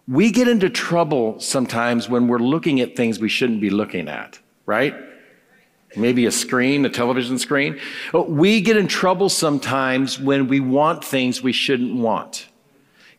We 0.07 0.31
get 0.31 0.49
into 0.49 0.69
trouble 0.69 1.39
sometimes 1.39 2.09
when 2.09 2.27
we're 2.27 2.39
looking 2.39 2.81
at 2.81 2.95
things 2.95 3.19
we 3.19 3.29
shouldn't 3.29 3.61
be 3.61 3.69
looking 3.69 4.09
at 4.09 4.39
right? 4.65 4.95
Maybe 5.95 6.25
a 6.25 6.31
screen, 6.31 6.85
a 6.85 6.89
television 6.89 7.37
screen. 7.37 7.79
We 8.13 8.61
get 8.61 8.77
in 8.77 8.87
trouble 8.87 9.29
sometimes 9.29 10.19
when 10.19 10.47
we 10.47 10.59
want 10.59 11.03
things 11.03 11.41
we 11.41 11.53
shouldn't 11.53 11.95
want. 11.95 12.47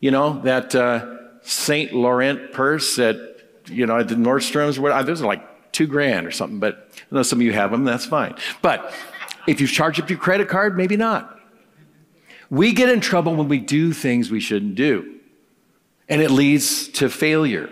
You 0.01 0.11
know, 0.11 0.41
that 0.43 0.75
uh, 0.75 1.17
St. 1.43 1.93
Laurent 1.93 2.53
purse 2.53 2.99
at, 2.99 3.17
you 3.67 3.87
know, 3.87 3.99
at 3.99 4.09
the 4.09 4.17
Nordstrom's, 4.17 4.79
what, 4.79 5.07
those 5.07 5.23
are 5.23 5.27
like 5.27 5.73
two 5.73 5.87
grand 5.87 6.27
or 6.27 6.31
something, 6.31 6.59
but 6.59 6.91
I 7.11 7.17
know 7.17 7.23
some 7.23 7.39
of 7.39 7.43
you 7.43 7.53
have 7.53 7.71
them, 7.71 7.85
that's 7.85 8.07
fine. 8.07 8.35
But 8.63 8.93
if 9.47 9.61
you 9.61 9.67
charge 9.67 10.01
up 10.01 10.09
your 10.09 10.19
credit 10.19 10.49
card, 10.49 10.77
maybe 10.77 10.97
not. 10.97 11.39
We 12.51 12.73
get 12.73 12.89
in 12.89 13.01
trouble 13.01 13.35
when 13.35 13.49
we 13.49 13.59
do 13.59 13.93
things 13.93 14.31
we 14.31 14.41
shouldn't 14.41 14.75
do, 14.75 15.21
and 16.09 16.21
it 16.21 16.31
leads 16.31 16.89
to 16.89 17.09
failure. 17.09 17.71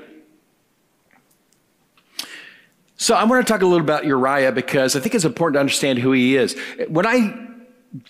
So 2.97 3.15
I 3.15 3.25
want 3.25 3.45
to 3.47 3.53
talk 3.53 3.63
a 3.63 3.67
little 3.67 3.85
about 3.85 4.05
Uriah 4.05 4.53
because 4.53 4.95
I 4.95 5.01
think 5.01 5.15
it's 5.15 5.25
important 5.25 5.57
to 5.57 5.61
understand 5.61 5.99
who 5.99 6.13
he 6.13 6.37
is. 6.37 6.57
When 6.89 7.07
I 7.07 7.49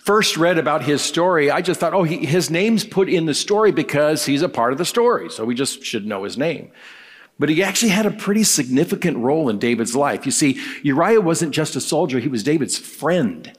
first 0.05 0.37
read 0.37 0.59
about 0.59 0.83
his 0.83 1.03
story, 1.03 1.51
I 1.51 1.61
just 1.61 1.81
thought, 1.81 1.95
oh, 1.95 2.03
he, 2.03 2.25
his 2.27 2.51
name's 2.51 2.85
put 2.85 3.09
in 3.09 3.27
the 3.27 3.35
story 3.35 3.73
because 3.73 4.27
he's 4.27 4.43
a 4.43 4.49
part 4.49 4.73
of 4.73 4.79
the 4.79 4.85
story. 4.85 5.31
So 5.31 5.45
we 5.45 5.55
just 5.55 5.85
should 5.85 6.07
know 6.07 6.25
his 6.25 6.37
name. 6.37 6.71
But 7.39 7.49
he 7.49 7.63
actually 7.63 7.89
had 7.91 8.07
a 8.07 8.11
pretty 8.11 8.45
significant 8.45 9.17
role 9.19 9.49
in 9.49 9.59
David's 9.59 9.97
life. 9.97 10.27
You 10.27 10.33
see, 10.33 10.61
Uriah 10.83 11.21
wasn't 11.21 11.53
just 11.53 11.75
a 11.75 11.81
soldier, 11.81 12.19
he 12.19 12.29
was 12.29 12.43
David's 12.43 12.79
friend. 12.79 13.53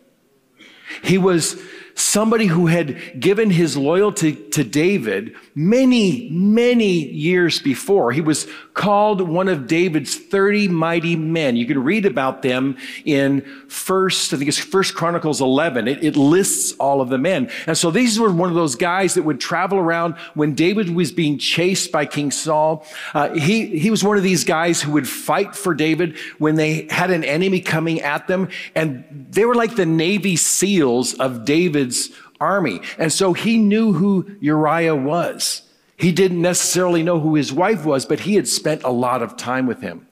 He 1.03 1.17
was 1.17 1.59
somebody 1.95 2.47
who 2.47 2.67
had 2.67 3.19
given 3.19 3.49
his 3.49 3.77
loyalty 3.77 4.33
to 4.33 4.63
David 4.63 5.35
many, 5.55 6.29
many 6.29 7.07
years 7.09 7.59
before. 7.59 8.11
He 8.11 8.21
was 8.21 8.47
called 8.73 9.21
one 9.21 9.47
of 9.47 9.67
David's 9.67 10.15
30 10.15 10.67
mighty 10.67 11.15
men. 11.15 11.55
You 11.55 11.65
can 11.65 11.83
read 11.83 12.05
about 12.05 12.41
them 12.41 12.77
in 13.05 13.41
first, 13.67 14.33
I 14.33 14.37
think 14.37 14.47
it's 14.47 14.57
First 14.57 14.95
Chronicles 14.95 15.41
11. 15.41 15.87
It, 15.87 16.03
it 16.03 16.15
lists 16.15 16.73
all 16.79 17.01
of 17.01 17.09
the 17.09 17.17
men. 17.17 17.51
And 17.67 17.77
so 17.77 17.91
these 17.91 18.19
were 18.19 18.31
one 18.31 18.49
of 18.49 18.55
those 18.55 18.75
guys 18.75 19.13
that 19.13 19.23
would 19.23 19.39
travel 19.39 19.77
around 19.77 20.15
when 20.33 20.55
David 20.55 20.89
was 20.89 21.11
being 21.11 21.37
chased 21.37 21.91
by 21.91 22.05
King 22.05 22.31
Saul. 22.31 22.85
Uh, 23.13 23.33
he, 23.33 23.77
he 23.77 23.91
was 23.91 24.03
one 24.03 24.17
of 24.17 24.23
these 24.23 24.43
guys 24.43 24.81
who 24.81 24.91
would 24.93 25.07
fight 25.07 25.55
for 25.55 25.75
David 25.75 26.17
when 26.39 26.55
they 26.55 26.87
had 26.89 27.11
an 27.11 27.23
enemy 27.23 27.61
coming 27.61 28.01
at 28.01 28.27
them. 28.27 28.49
And 28.73 29.27
they 29.29 29.45
were 29.45 29.55
like 29.55 29.75
the 29.75 29.85
Navy 29.85 30.35
SEALs 30.35 31.13
of 31.15 31.45
David's 31.83 32.11
army. 32.39 32.81
And 32.97 33.11
so 33.11 33.33
he 33.33 33.57
knew 33.57 33.93
who 33.93 34.35
Uriah 34.39 34.95
was. 34.95 35.63
He 35.97 36.11
didn't 36.11 36.41
necessarily 36.41 37.03
know 37.03 37.19
who 37.19 37.35
his 37.35 37.53
wife 37.53 37.85
was, 37.85 38.05
but 38.05 38.21
he 38.21 38.35
had 38.35 38.47
spent 38.47 38.83
a 38.83 38.89
lot 38.89 39.21
of 39.21 39.37
time 39.37 39.67
with 39.67 39.81
him. 39.81 40.07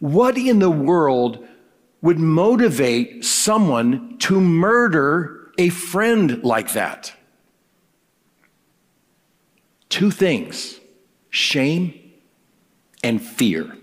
What 0.00 0.36
in 0.36 0.58
the 0.58 0.70
world 0.70 1.46
would 2.02 2.18
motivate 2.18 3.24
someone 3.24 4.18
to 4.18 4.40
murder 4.40 5.52
a 5.58 5.68
friend 5.68 6.42
like 6.42 6.72
that? 6.72 7.12
Two 9.88 10.10
things 10.10 10.78
shame 11.30 11.94
and 13.02 13.22
fear. 13.22 13.76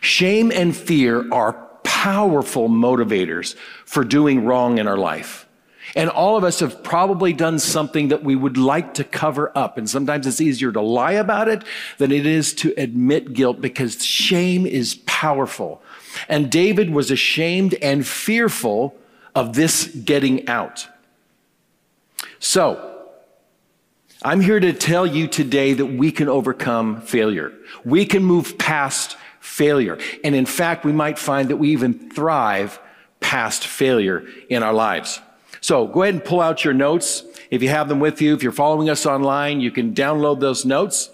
Shame 0.00 0.50
and 0.50 0.74
fear 0.74 1.30
are 1.32 1.52
powerful 1.82 2.68
motivators 2.68 3.54
for 3.84 4.02
doing 4.04 4.44
wrong 4.44 4.78
in 4.78 4.88
our 4.88 4.98
life. 4.98 5.43
And 5.96 6.10
all 6.10 6.36
of 6.36 6.42
us 6.42 6.60
have 6.60 6.82
probably 6.82 7.32
done 7.32 7.58
something 7.58 8.08
that 8.08 8.24
we 8.24 8.34
would 8.34 8.56
like 8.56 8.94
to 8.94 9.04
cover 9.04 9.52
up. 9.56 9.78
And 9.78 9.88
sometimes 9.88 10.26
it's 10.26 10.40
easier 10.40 10.72
to 10.72 10.80
lie 10.80 11.12
about 11.12 11.48
it 11.48 11.62
than 11.98 12.10
it 12.10 12.26
is 12.26 12.52
to 12.54 12.74
admit 12.76 13.32
guilt 13.32 13.60
because 13.60 14.04
shame 14.04 14.66
is 14.66 14.96
powerful. 15.06 15.82
And 16.28 16.50
David 16.50 16.90
was 16.90 17.10
ashamed 17.10 17.74
and 17.74 18.06
fearful 18.06 18.96
of 19.34 19.54
this 19.54 19.86
getting 19.86 20.48
out. 20.48 20.88
So, 22.38 22.90
I'm 24.22 24.40
here 24.40 24.58
to 24.58 24.72
tell 24.72 25.06
you 25.06 25.28
today 25.28 25.74
that 25.74 25.86
we 25.86 26.10
can 26.10 26.28
overcome 26.28 27.02
failure. 27.02 27.52
We 27.84 28.06
can 28.06 28.24
move 28.24 28.56
past 28.56 29.18
failure. 29.38 29.98
And 30.24 30.34
in 30.34 30.46
fact, 30.46 30.84
we 30.84 30.92
might 30.92 31.18
find 31.18 31.50
that 31.50 31.56
we 31.56 31.70
even 31.70 32.10
thrive 32.10 32.80
past 33.20 33.66
failure 33.66 34.26
in 34.48 34.62
our 34.62 34.72
lives. 34.72 35.20
So 35.64 35.86
go 35.86 36.02
ahead 36.02 36.12
and 36.12 36.22
pull 36.22 36.42
out 36.42 36.62
your 36.62 36.74
notes. 36.74 37.24
If 37.50 37.62
you 37.62 37.70
have 37.70 37.88
them 37.88 37.98
with 37.98 38.20
you, 38.20 38.34
if 38.34 38.42
you're 38.42 38.52
following 38.52 38.90
us 38.90 39.06
online, 39.06 39.62
you 39.62 39.70
can 39.70 39.94
download 39.94 40.38
those 40.38 40.66
notes. 40.66 41.08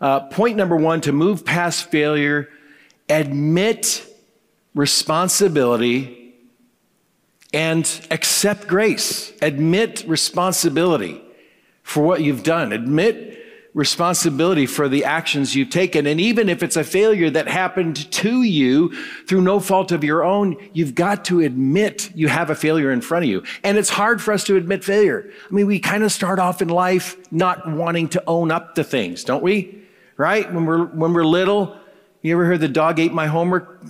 Uh, 0.00 0.20
point 0.20 0.56
number 0.56 0.76
one 0.76 1.00
to 1.00 1.10
move 1.10 1.44
past 1.44 1.90
failure, 1.90 2.48
admit 3.08 4.06
responsibility 4.76 6.36
and 7.52 8.06
accept 8.12 8.68
grace. 8.68 9.32
Admit 9.42 10.04
responsibility 10.06 11.20
for 11.82 12.04
what 12.04 12.22
you've 12.22 12.44
done. 12.44 12.72
Admit 12.72 13.41
responsibility 13.74 14.66
for 14.66 14.86
the 14.86 15.04
actions 15.04 15.56
you've 15.56 15.70
taken. 15.70 16.06
And 16.06 16.20
even 16.20 16.50
if 16.50 16.62
it's 16.62 16.76
a 16.76 16.84
failure 16.84 17.30
that 17.30 17.48
happened 17.48 18.10
to 18.12 18.42
you 18.42 18.94
through 19.24 19.40
no 19.40 19.60
fault 19.60 19.92
of 19.92 20.04
your 20.04 20.24
own, 20.24 20.56
you've 20.74 20.94
got 20.94 21.24
to 21.26 21.40
admit 21.40 22.14
you 22.14 22.28
have 22.28 22.50
a 22.50 22.54
failure 22.54 22.90
in 22.90 23.00
front 23.00 23.24
of 23.24 23.30
you. 23.30 23.42
And 23.64 23.78
it's 23.78 23.88
hard 23.88 24.20
for 24.20 24.32
us 24.32 24.44
to 24.44 24.56
admit 24.56 24.84
failure. 24.84 25.30
I 25.50 25.54
mean, 25.54 25.66
we 25.66 25.78
kind 25.78 26.02
of 26.02 26.12
start 26.12 26.38
off 26.38 26.60
in 26.60 26.68
life 26.68 27.16
not 27.32 27.66
wanting 27.66 28.08
to 28.10 28.22
own 28.26 28.50
up 28.50 28.74
to 28.74 28.84
things, 28.84 29.24
don't 29.24 29.42
we? 29.42 29.82
Right? 30.18 30.52
When 30.52 30.66
we're, 30.66 30.84
when 30.84 31.14
we're 31.14 31.24
little, 31.24 31.74
you 32.20 32.34
ever 32.34 32.44
heard 32.44 32.60
the 32.60 32.68
dog 32.68 33.00
ate 33.00 33.12
my 33.12 33.26
homework 33.26 33.82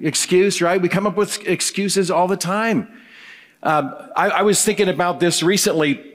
excuse, 0.00 0.62
right? 0.62 0.80
We 0.80 0.88
come 0.88 1.08
up 1.08 1.16
with 1.16 1.44
excuses 1.46 2.08
all 2.08 2.28
the 2.28 2.36
time. 2.36 2.88
Um, 3.64 3.94
I, 4.16 4.28
I 4.30 4.42
was 4.42 4.64
thinking 4.64 4.88
about 4.88 5.18
this 5.18 5.42
recently 5.42 6.11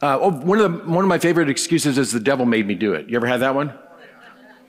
uh, 0.00 0.18
oh, 0.20 0.30
one, 0.30 0.60
of 0.60 0.72
the, 0.72 0.90
one 0.90 1.04
of 1.04 1.08
my 1.08 1.18
favorite 1.18 1.50
excuses 1.50 1.98
is 1.98 2.12
the 2.12 2.20
devil 2.20 2.46
made 2.46 2.66
me 2.66 2.74
do 2.74 2.94
it. 2.94 3.08
You 3.08 3.16
ever 3.16 3.26
had 3.26 3.40
that 3.40 3.54
one? 3.54 3.72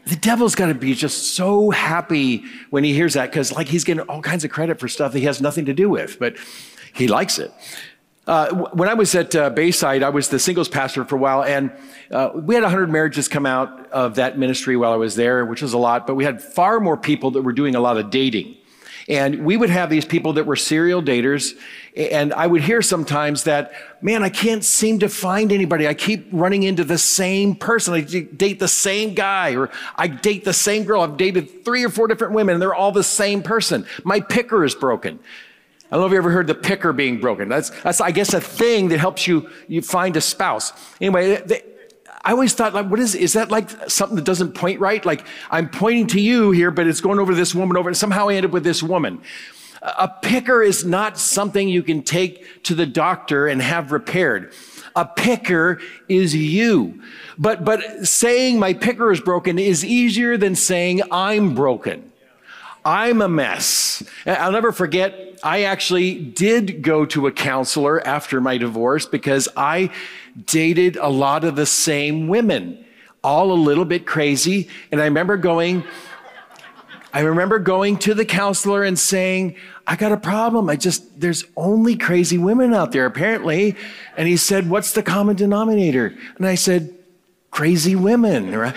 The 0.07 0.15
devil's 0.15 0.55
got 0.55 0.67
to 0.67 0.73
be 0.73 0.95
just 0.95 1.35
so 1.35 1.69
happy 1.69 2.43
when 2.71 2.83
he 2.83 2.93
hears 2.93 3.13
that 3.13 3.29
because, 3.29 3.51
like, 3.51 3.67
he's 3.67 3.83
getting 3.83 4.01
all 4.07 4.21
kinds 4.21 4.43
of 4.43 4.49
credit 4.49 4.79
for 4.79 4.87
stuff 4.87 5.11
that 5.11 5.19
he 5.19 5.25
has 5.25 5.39
nothing 5.39 5.65
to 5.65 5.73
do 5.73 5.87
with, 5.87 6.17
but 6.17 6.35
he 6.93 7.07
likes 7.07 7.37
it. 7.37 7.53
Uh, 8.25 8.53
when 8.73 8.89
I 8.89 8.93
was 8.93 9.13
at 9.15 9.35
uh, 9.35 9.49
Bayside, 9.49 10.03
I 10.03 10.09
was 10.09 10.29
the 10.29 10.39
singles 10.39 10.69
pastor 10.69 11.03
for 11.05 11.15
a 11.15 11.19
while, 11.19 11.43
and 11.43 11.71
uh, 12.11 12.31
we 12.33 12.55
had 12.55 12.61
100 12.63 12.89
marriages 12.89 13.27
come 13.27 13.45
out 13.45 13.91
of 13.91 14.15
that 14.15 14.37
ministry 14.37 14.77
while 14.77 14.93
I 14.93 14.97
was 14.97 15.15
there, 15.15 15.45
which 15.45 15.61
was 15.61 15.73
a 15.73 15.77
lot, 15.77 16.07
but 16.07 16.15
we 16.15 16.23
had 16.23 16.41
far 16.41 16.79
more 16.79 16.97
people 16.97 17.31
that 17.31 17.41
were 17.41 17.53
doing 17.53 17.75
a 17.75 17.79
lot 17.79 17.97
of 17.97 18.09
dating. 18.09 18.55
And 19.09 19.43
we 19.43 19.57
would 19.57 19.71
have 19.71 19.89
these 19.89 20.05
people 20.05 20.33
that 20.33 20.45
were 20.45 20.55
serial 20.55 21.01
daters. 21.01 21.57
And 21.97 22.31
I 22.31 22.45
would 22.45 22.61
hear 22.61 22.83
sometimes 22.83 23.45
that, 23.45 23.73
man, 24.01 24.21
I 24.21 24.29
can't 24.29 24.63
seem 24.63 24.99
to 24.99 25.09
find 25.09 25.51
anybody. 25.51 25.87
I 25.87 25.95
keep 25.95 26.27
running 26.31 26.61
into 26.61 26.83
the 26.83 26.99
same 26.99 27.55
person. 27.55 27.95
I 27.95 28.01
date 28.01 28.59
the 28.59 28.67
same 28.67 29.15
guy 29.15 29.55
or 29.55 29.71
I 29.95 30.07
date 30.07 30.45
the 30.45 30.53
same 30.53 30.83
girl. 30.83 31.01
I've 31.01 31.17
dated 31.17 31.65
three 31.65 31.83
or 31.83 31.89
four 31.89 32.07
different 32.07 32.33
women 32.33 32.53
and 32.53 32.61
they're 32.61 32.75
all 32.75 32.91
the 32.91 33.03
same 33.03 33.41
person. 33.41 33.87
My 34.03 34.19
picker 34.19 34.63
is 34.63 34.75
broken. 34.75 35.19
I 35.91 35.95
don't 35.95 36.01
know 36.01 36.05
if 36.05 36.11
you 36.11 36.19
ever 36.19 36.29
heard 36.29 36.45
the 36.45 36.53
picker 36.53 36.93
being 36.93 37.19
broken. 37.19 37.49
That's, 37.49 37.71
that's 37.81 37.99
I 37.99 38.11
guess, 38.11 38.35
a 38.35 38.41
thing 38.41 38.89
that 38.89 38.99
helps 38.99 39.25
you, 39.25 39.49
you 39.67 39.81
find 39.81 40.15
a 40.17 40.21
spouse. 40.21 40.71
Anyway, 41.01 41.41
they, 41.41 41.63
I 42.21 42.31
always 42.31 42.53
thought, 42.53 42.73
like, 42.73 42.87
what 42.87 42.99
is, 42.99 43.15
is 43.15 43.33
that 43.33 43.49
like 43.49 43.69
something 43.89 44.15
that 44.15 44.25
doesn't 44.25 44.53
point 44.53 44.79
right? 44.79 45.03
Like, 45.05 45.25
I'm 45.49 45.69
pointing 45.69 46.07
to 46.07 46.21
you 46.21 46.51
here, 46.51 46.71
but 46.71 46.87
it's 46.87 47.01
going 47.01 47.19
over 47.19 47.33
this 47.33 47.55
woman 47.55 47.77
over, 47.77 47.89
and 47.89 47.97
somehow 47.97 48.29
I 48.29 48.35
end 48.35 48.45
up 48.45 48.51
with 48.51 48.63
this 48.63 48.83
woman. 48.83 49.21
A 49.81 50.09
picker 50.21 50.61
is 50.61 50.83
not 50.83 51.17
something 51.17 51.69
you 51.69 51.83
can 51.83 52.03
take 52.03 52.63
to 52.63 52.75
the 52.75 52.85
doctor 52.85 53.47
and 53.47 53.61
have 53.61 53.93
repaired. 53.93 54.53
A 54.95 55.05
picker 55.05 55.79
is 56.09 56.35
you. 56.35 57.01
But, 57.37 57.63
but 57.63 58.05
saying 58.05 58.59
my 58.59 58.73
picker 58.73 59.11
is 59.11 59.21
broken 59.21 59.57
is 59.57 59.85
easier 59.85 60.35
than 60.35 60.55
saying 60.55 61.01
I'm 61.11 61.55
broken. 61.55 62.08
I'm 62.85 63.21
a 63.21 63.29
mess. 63.29 64.03
I'll 64.25 64.51
never 64.51 64.71
forget, 64.71 65.39
I 65.43 65.63
actually 65.63 66.15
did 66.19 66.81
go 66.81 67.05
to 67.07 67.27
a 67.27 67.31
counselor 67.31 68.05
after 68.05 68.39
my 68.39 68.57
divorce 68.57 69.05
because 69.05 69.47
I 69.55 69.91
dated 70.45 70.95
a 70.95 71.09
lot 71.09 71.43
of 71.43 71.55
the 71.55 71.65
same 71.65 72.27
women, 72.27 72.85
all 73.23 73.51
a 73.51 73.53
little 73.53 73.85
bit 73.85 74.05
crazy. 74.05 74.69
And 74.91 75.01
I 75.01 75.05
remember 75.05 75.37
going, 75.37 75.83
I 77.13 77.21
remember 77.21 77.59
going 77.59 77.97
to 77.99 78.13
the 78.13 78.25
counselor 78.25 78.83
and 78.83 78.97
saying, 78.97 79.55
I 79.87 79.95
got 79.95 80.11
a 80.11 80.17
problem. 80.17 80.69
I 80.69 80.75
just, 80.75 81.19
there's 81.19 81.43
only 81.57 81.97
crazy 81.97 82.37
women 82.37 82.73
out 82.73 82.91
there, 82.91 83.05
apparently. 83.05 83.75
And 84.15 84.27
he 84.27 84.37
said, 84.37 84.69
What's 84.69 84.93
the 84.93 85.01
common 85.01 85.35
denominator? 85.35 86.13
And 86.37 86.45
I 86.45 86.55
said, 86.55 86.95
Crazy 87.49 87.95
women, 87.95 88.55
right? 88.55 88.75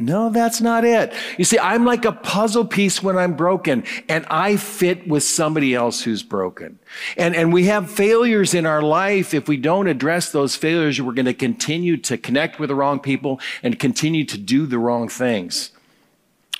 No, 0.00 0.30
that's 0.30 0.60
not 0.60 0.84
it. 0.84 1.12
You 1.38 1.44
see, 1.44 1.58
I'm 1.58 1.84
like 1.84 2.04
a 2.04 2.12
puzzle 2.12 2.64
piece 2.64 3.02
when 3.02 3.18
I'm 3.18 3.34
broken, 3.34 3.82
and 4.08 4.24
I 4.30 4.56
fit 4.56 5.08
with 5.08 5.24
somebody 5.24 5.74
else 5.74 6.02
who's 6.02 6.22
broken. 6.22 6.78
And, 7.16 7.34
and 7.34 7.52
we 7.52 7.64
have 7.64 7.90
failures 7.90 8.54
in 8.54 8.64
our 8.64 8.80
life. 8.80 9.34
If 9.34 9.48
we 9.48 9.56
don't 9.56 9.88
address 9.88 10.30
those 10.30 10.54
failures, 10.54 11.00
we're 11.00 11.14
going 11.14 11.26
to 11.26 11.34
continue 11.34 11.96
to 11.96 12.16
connect 12.16 12.60
with 12.60 12.68
the 12.68 12.76
wrong 12.76 13.00
people 13.00 13.40
and 13.60 13.76
continue 13.76 14.24
to 14.26 14.38
do 14.38 14.66
the 14.66 14.78
wrong 14.78 15.08
things. 15.08 15.72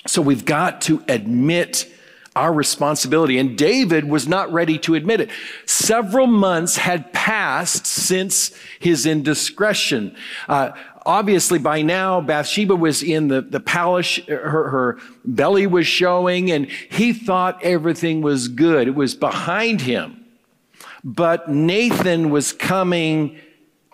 So 0.05 0.21
we've 0.21 0.45
got 0.45 0.81
to 0.81 1.01
admit 1.07 1.89
our 2.35 2.53
responsibility. 2.53 3.37
And 3.37 3.57
David 3.57 4.05
was 4.05 4.27
not 4.27 4.51
ready 4.51 4.77
to 4.79 4.95
admit 4.95 5.21
it. 5.21 5.29
Several 5.65 6.27
months 6.27 6.77
had 6.77 7.11
passed 7.13 7.85
since 7.85 8.53
his 8.79 9.05
indiscretion. 9.05 10.15
Uh, 10.47 10.71
obviously, 11.09 11.57
by 11.57 11.81
now, 11.81 12.21
Bathsheba 12.21 12.75
was 12.75 13.01
in 13.01 13.29
the, 13.29 13.41
the 13.41 13.59
palace. 13.59 14.17
Her, 14.27 14.69
her 14.69 14.99
belly 15.25 15.65
was 15.65 15.87
showing, 15.87 16.51
and 16.51 16.67
he 16.67 17.13
thought 17.13 17.63
everything 17.63 18.21
was 18.21 18.47
good. 18.47 18.87
It 18.87 18.95
was 18.95 19.15
behind 19.15 19.81
him. 19.81 20.23
But 21.03 21.49
Nathan 21.49 22.29
was 22.29 22.53
coming 22.53 23.39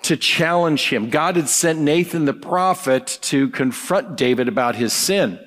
to 0.04 0.18
challenge 0.18 0.90
him. 0.90 1.10
God 1.10 1.38
had 1.38 1.48
sent 1.48 1.80
Nathan 1.80 2.26
the 2.26 2.34
prophet 2.34 3.18
to 3.22 3.50
confront 3.50 4.18
David 4.18 4.50
about 4.50 4.76
his 4.76 4.92
sin. 4.92 5.40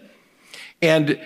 And 0.80 1.20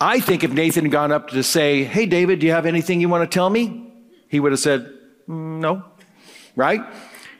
I 0.00 0.18
think 0.18 0.42
if 0.42 0.52
Nathan 0.52 0.86
had 0.86 0.92
gone 0.92 1.12
up 1.12 1.28
to 1.30 1.42
say, 1.42 1.84
Hey, 1.84 2.04
David, 2.04 2.40
do 2.40 2.46
you 2.46 2.52
have 2.52 2.66
anything 2.66 3.00
you 3.00 3.08
want 3.08 3.30
to 3.30 3.32
tell 3.32 3.48
me? 3.48 3.92
He 4.28 4.40
would 4.40 4.52
have 4.52 4.58
said, 4.58 4.92
mm, 5.28 5.60
No, 5.60 5.84
right? 6.56 6.80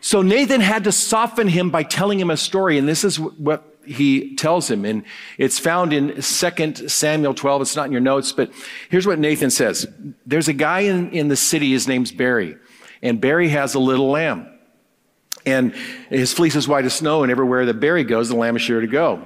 So 0.00 0.22
Nathan 0.22 0.60
had 0.60 0.84
to 0.84 0.92
soften 0.92 1.48
him 1.48 1.70
by 1.70 1.82
telling 1.82 2.20
him 2.20 2.30
a 2.30 2.36
story. 2.36 2.78
And 2.78 2.88
this 2.88 3.04
is 3.04 3.18
what 3.18 3.78
he 3.84 4.36
tells 4.36 4.70
him. 4.70 4.84
And 4.84 5.04
it's 5.38 5.58
found 5.58 5.92
in 5.92 6.20
2 6.20 6.88
Samuel 6.88 7.34
12. 7.34 7.62
It's 7.62 7.76
not 7.76 7.86
in 7.86 7.92
your 7.92 8.00
notes, 8.00 8.32
but 8.32 8.52
here's 8.90 9.06
what 9.06 9.18
Nathan 9.18 9.50
says 9.50 9.86
There's 10.26 10.48
a 10.48 10.52
guy 10.52 10.80
in, 10.80 11.10
in 11.10 11.28
the 11.28 11.36
city, 11.36 11.72
his 11.72 11.88
name's 11.88 12.12
Barry. 12.12 12.56
And 13.02 13.20
Barry 13.20 13.48
has 13.48 13.74
a 13.74 13.78
little 13.78 14.10
lamb. 14.10 14.46
And 15.46 15.74
his 16.10 16.32
fleece 16.32 16.56
is 16.56 16.68
white 16.68 16.84
as 16.84 16.94
snow, 16.94 17.22
and 17.22 17.32
everywhere 17.32 17.64
that 17.66 17.80
Barry 17.80 18.04
goes, 18.04 18.28
the 18.28 18.36
lamb 18.36 18.56
is 18.56 18.62
sure 18.62 18.80
to 18.80 18.86
go. 18.86 19.22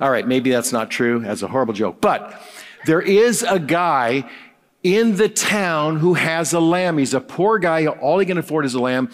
All 0.00 0.10
right, 0.10 0.26
maybe 0.26 0.50
that's 0.50 0.72
not 0.72 0.90
true. 0.90 1.20
That's 1.20 1.42
a 1.42 1.48
horrible 1.48 1.72
joke. 1.72 2.00
But 2.00 2.38
there 2.84 3.00
is 3.00 3.42
a 3.42 3.58
guy 3.58 4.28
in 4.82 5.16
the 5.16 5.28
town 5.28 5.98
who 5.98 6.14
has 6.14 6.52
a 6.52 6.60
lamb. 6.60 6.98
He's 6.98 7.14
a 7.14 7.20
poor 7.20 7.58
guy. 7.58 7.86
All 7.86 8.18
he 8.18 8.26
can 8.26 8.36
afford 8.36 8.64
is 8.66 8.74
a 8.74 8.80
lamb. 8.80 9.10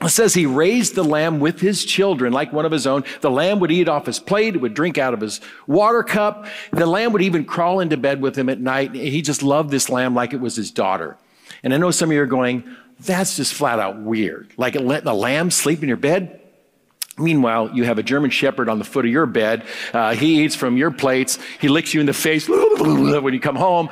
It 0.00 0.10
says 0.10 0.32
he 0.32 0.46
raised 0.46 0.94
the 0.94 1.02
lamb 1.02 1.40
with 1.40 1.60
his 1.60 1.84
children 1.84 2.32
like 2.32 2.52
one 2.52 2.64
of 2.64 2.70
his 2.70 2.86
own. 2.86 3.02
The 3.20 3.30
lamb 3.30 3.58
would 3.58 3.72
eat 3.72 3.88
off 3.88 4.06
his 4.06 4.20
plate. 4.20 4.54
It 4.54 4.60
would 4.60 4.74
drink 4.74 4.96
out 4.96 5.12
of 5.12 5.20
his 5.20 5.40
water 5.66 6.04
cup. 6.04 6.46
The 6.70 6.86
lamb 6.86 7.12
would 7.12 7.22
even 7.22 7.44
crawl 7.44 7.80
into 7.80 7.96
bed 7.96 8.20
with 8.20 8.36
him 8.36 8.48
at 8.48 8.60
night. 8.60 8.94
He 8.94 9.22
just 9.22 9.42
loved 9.42 9.70
this 9.70 9.90
lamb 9.90 10.14
like 10.14 10.32
it 10.32 10.40
was 10.40 10.54
his 10.54 10.70
daughter. 10.70 11.16
And 11.64 11.74
I 11.74 11.78
know 11.78 11.90
some 11.90 12.10
of 12.10 12.14
you 12.14 12.22
are 12.22 12.26
going, 12.26 12.62
that's 13.00 13.36
just 13.36 13.54
flat 13.54 13.80
out 13.80 13.98
weird. 13.98 14.52
Like 14.56 14.76
letting 14.76 15.08
a 15.08 15.14
lamb 15.14 15.50
sleep 15.50 15.82
in 15.82 15.88
your 15.88 15.96
bed? 15.96 16.40
Meanwhile, 17.18 17.70
you 17.74 17.82
have 17.82 17.98
a 17.98 18.02
German 18.04 18.30
Shepherd 18.30 18.68
on 18.68 18.78
the 18.78 18.84
foot 18.84 19.04
of 19.04 19.10
your 19.10 19.26
bed. 19.26 19.64
Uh, 19.92 20.14
he 20.14 20.44
eats 20.44 20.54
from 20.54 20.76
your 20.76 20.92
plates. 20.92 21.40
He 21.60 21.68
licks 21.68 21.92
you 21.92 21.98
in 21.98 22.06
the 22.06 22.12
face 22.12 22.48
when 22.48 23.34
you 23.34 23.40
come 23.40 23.56
home. 23.56 23.88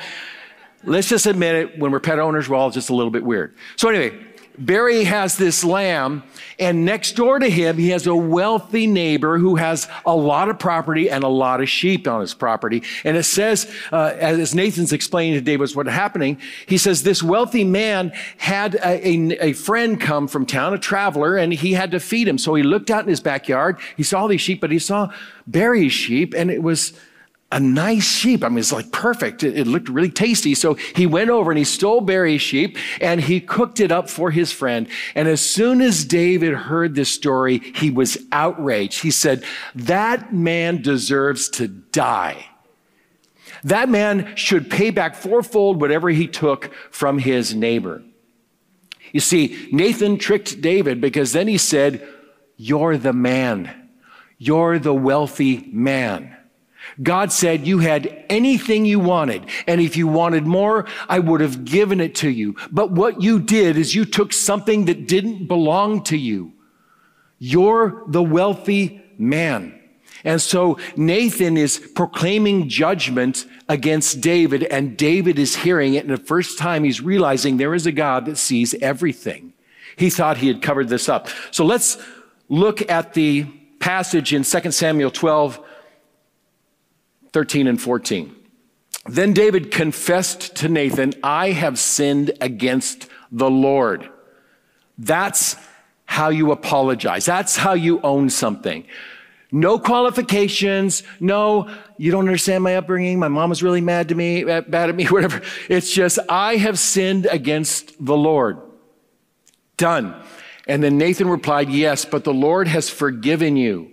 Let's 0.84 1.08
just 1.08 1.26
admit 1.26 1.54
it, 1.56 1.78
when 1.80 1.90
we're 1.90 1.98
pet 1.98 2.20
owners, 2.20 2.48
we're 2.48 2.56
all 2.56 2.70
just 2.70 2.90
a 2.90 2.94
little 2.94 3.10
bit 3.10 3.24
weird. 3.24 3.56
So, 3.74 3.88
anyway, 3.88 4.16
Barry 4.58 5.04
has 5.04 5.36
this 5.36 5.64
lamb, 5.64 6.22
and 6.58 6.84
next 6.84 7.12
door 7.12 7.38
to 7.38 7.48
him, 7.48 7.76
he 7.76 7.90
has 7.90 8.06
a 8.06 8.14
wealthy 8.14 8.86
neighbor 8.86 9.38
who 9.38 9.56
has 9.56 9.88
a 10.04 10.14
lot 10.14 10.48
of 10.48 10.58
property 10.58 11.10
and 11.10 11.24
a 11.24 11.28
lot 11.28 11.60
of 11.60 11.68
sheep 11.68 12.08
on 12.08 12.20
his 12.20 12.34
property. 12.34 12.82
And 13.04 13.16
it 13.16 13.24
says, 13.24 13.70
uh, 13.92 14.14
as 14.18 14.54
Nathan's 14.54 14.92
explaining 14.92 15.34
to 15.34 15.40
David 15.40 15.70
what's 15.74 15.90
happening, 15.90 16.40
he 16.66 16.78
says 16.78 17.02
this 17.02 17.22
wealthy 17.22 17.64
man 17.64 18.12
had 18.38 18.76
a, 18.76 19.08
a, 19.08 19.48
a 19.48 19.52
friend 19.52 20.00
come 20.00 20.28
from 20.28 20.46
town, 20.46 20.74
a 20.74 20.78
traveler, 20.78 21.36
and 21.36 21.52
he 21.52 21.72
had 21.72 21.90
to 21.90 22.00
feed 22.00 22.28
him. 22.28 22.38
So 22.38 22.54
he 22.54 22.62
looked 22.62 22.90
out 22.90 23.04
in 23.04 23.08
his 23.08 23.20
backyard. 23.20 23.78
He 23.96 24.02
saw 24.02 24.26
these 24.26 24.40
sheep, 24.40 24.60
but 24.60 24.70
he 24.70 24.78
saw 24.78 25.12
Barry's 25.46 25.92
sheep, 25.92 26.34
and 26.36 26.50
it 26.50 26.62
was 26.62 26.92
a 27.52 27.60
nice 27.60 28.04
sheep. 28.04 28.42
I 28.42 28.48
mean, 28.48 28.58
it's 28.58 28.72
like 28.72 28.90
perfect. 28.90 29.44
It, 29.44 29.56
it, 29.56 29.66
looked 29.66 29.88
really 29.88 30.10
tasty. 30.10 30.54
So 30.54 30.74
he 30.74 31.06
went 31.06 31.30
over 31.30 31.50
and 31.50 31.58
he 31.58 31.64
stole 31.64 32.00
Barry's 32.00 32.42
sheep 32.42 32.76
and 33.00 33.20
he 33.20 33.40
cooked 33.40 33.78
it 33.78 33.92
up 33.92 34.10
for 34.10 34.32
his 34.32 34.50
friend. 34.50 34.88
And 35.14 35.28
as 35.28 35.40
soon 35.40 35.80
as 35.80 36.04
David 36.04 36.54
heard 36.54 36.94
this 36.94 37.10
story, 37.10 37.58
he 37.58 37.90
was 37.90 38.18
outraged. 38.32 39.02
He 39.02 39.12
said, 39.12 39.44
That 39.76 40.34
man 40.34 40.82
deserves 40.82 41.48
to 41.50 41.68
die. 41.68 42.46
That 43.62 43.88
man 43.88 44.34
should 44.36 44.68
pay 44.68 44.90
back 44.90 45.14
fourfold 45.14 45.80
whatever 45.80 46.08
he 46.10 46.26
took 46.26 46.74
from 46.90 47.18
his 47.18 47.54
neighbor. 47.54 48.02
You 49.12 49.20
see, 49.20 49.68
Nathan 49.70 50.18
tricked 50.18 50.60
David 50.60 51.00
because 51.00 51.32
then 51.32 51.46
he 51.46 51.58
said, 51.58 52.06
You're 52.56 52.96
the 52.96 53.12
man. 53.12 53.88
You're 54.36 54.78
the 54.80 54.92
wealthy 54.94 55.68
man. 55.72 56.35
God 57.02 57.32
said 57.32 57.66
you 57.66 57.78
had 57.78 58.24
anything 58.28 58.84
you 58.84 59.00
wanted. 59.00 59.46
And 59.66 59.80
if 59.80 59.96
you 59.96 60.06
wanted 60.06 60.46
more, 60.46 60.86
I 61.08 61.18
would 61.18 61.40
have 61.40 61.64
given 61.64 62.00
it 62.00 62.14
to 62.16 62.30
you. 62.30 62.56
But 62.70 62.90
what 62.90 63.22
you 63.22 63.40
did 63.40 63.76
is 63.76 63.94
you 63.94 64.04
took 64.04 64.32
something 64.32 64.86
that 64.86 65.08
didn't 65.08 65.46
belong 65.46 66.02
to 66.04 66.16
you. 66.16 66.52
You're 67.38 68.02
the 68.06 68.22
wealthy 68.22 69.02
man. 69.18 69.72
And 70.24 70.40
so 70.42 70.78
Nathan 70.96 71.56
is 71.56 71.78
proclaiming 71.94 72.68
judgment 72.68 73.46
against 73.68 74.20
David, 74.20 74.64
and 74.64 74.96
David 74.96 75.38
is 75.38 75.56
hearing 75.56 75.94
it. 75.94 76.04
And 76.04 76.12
the 76.12 76.22
first 76.22 76.58
time 76.58 76.84
he's 76.84 77.00
realizing 77.00 77.56
there 77.56 77.74
is 77.74 77.86
a 77.86 77.92
God 77.92 78.26
that 78.26 78.36
sees 78.36 78.74
everything. 78.74 79.52
He 79.96 80.10
thought 80.10 80.38
he 80.38 80.48
had 80.48 80.62
covered 80.62 80.88
this 80.88 81.08
up. 81.08 81.28
So 81.50 81.64
let's 81.64 81.98
look 82.48 82.90
at 82.90 83.14
the 83.14 83.44
passage 83.78 84.34
in 84.34 84.42
2 84.42 84.70
Samuel 84.70 85.10
12, 85.10 85.60
13 87.36 87.66
and 87.66 87.78
14. 87.78 88.34
Then 89.04 89.34
David 89.34 89.70
confessed 89.70 90.56
to 90.56 90.70
Nathan, 90.70 91.12
I 91.22 91.50
have 91.50 91.78
sinned 91.78 92.32
against 92.40 93.08
the 93.30 93.50
Lord. 93.50 94.08
That's 94.96 95.54
how 96.06 96.30
you 96.30 96.50
apologize. 96.50 97.26
That's 97.26 97.54
how 97.54 97.74
you 97.74 98.00
own 98.00 98.30
something. 98.30 98.86
No 99.52 99.78
qualifications. 99.78 101.02
No, 101.20 101.68
you 101.98 102.10
don't 102.10 102.26
understand 102.26 102.64
my 102.64 102.76
upbringing. 102.76 103.18
My 103.18 103.28
mom 103.28 103.50
was 103.50 103.62
really 103.62 103.82
mad 103.82 104.08
to 104.08 104.14
me, 104.14 104.42
bad 104.42 104.72
at 104.72 104.96
me, 104.96 105.04
whatever. 105.10 105.42
It's 105.68 105.92
just, 105.92 106.18
I 106.30 106.56
have 106.56 106.78
sinned 106.78 107.26
against 107.26 108.02
the 108.02 108.16
Lord. 108.16 108.62
Done. 109.76 110.18
And 110.66 110.82
then 110.82 110.96
Nathan 110.96 111.28
replied, 111.28 111.68
Yes, 111.68 112.06
but 112.06 112.24
the 112.24 112.32
Lord 112.32 112.66
has 112.66 112.88
forgiven 112.88 113.58
you 113.58 113.90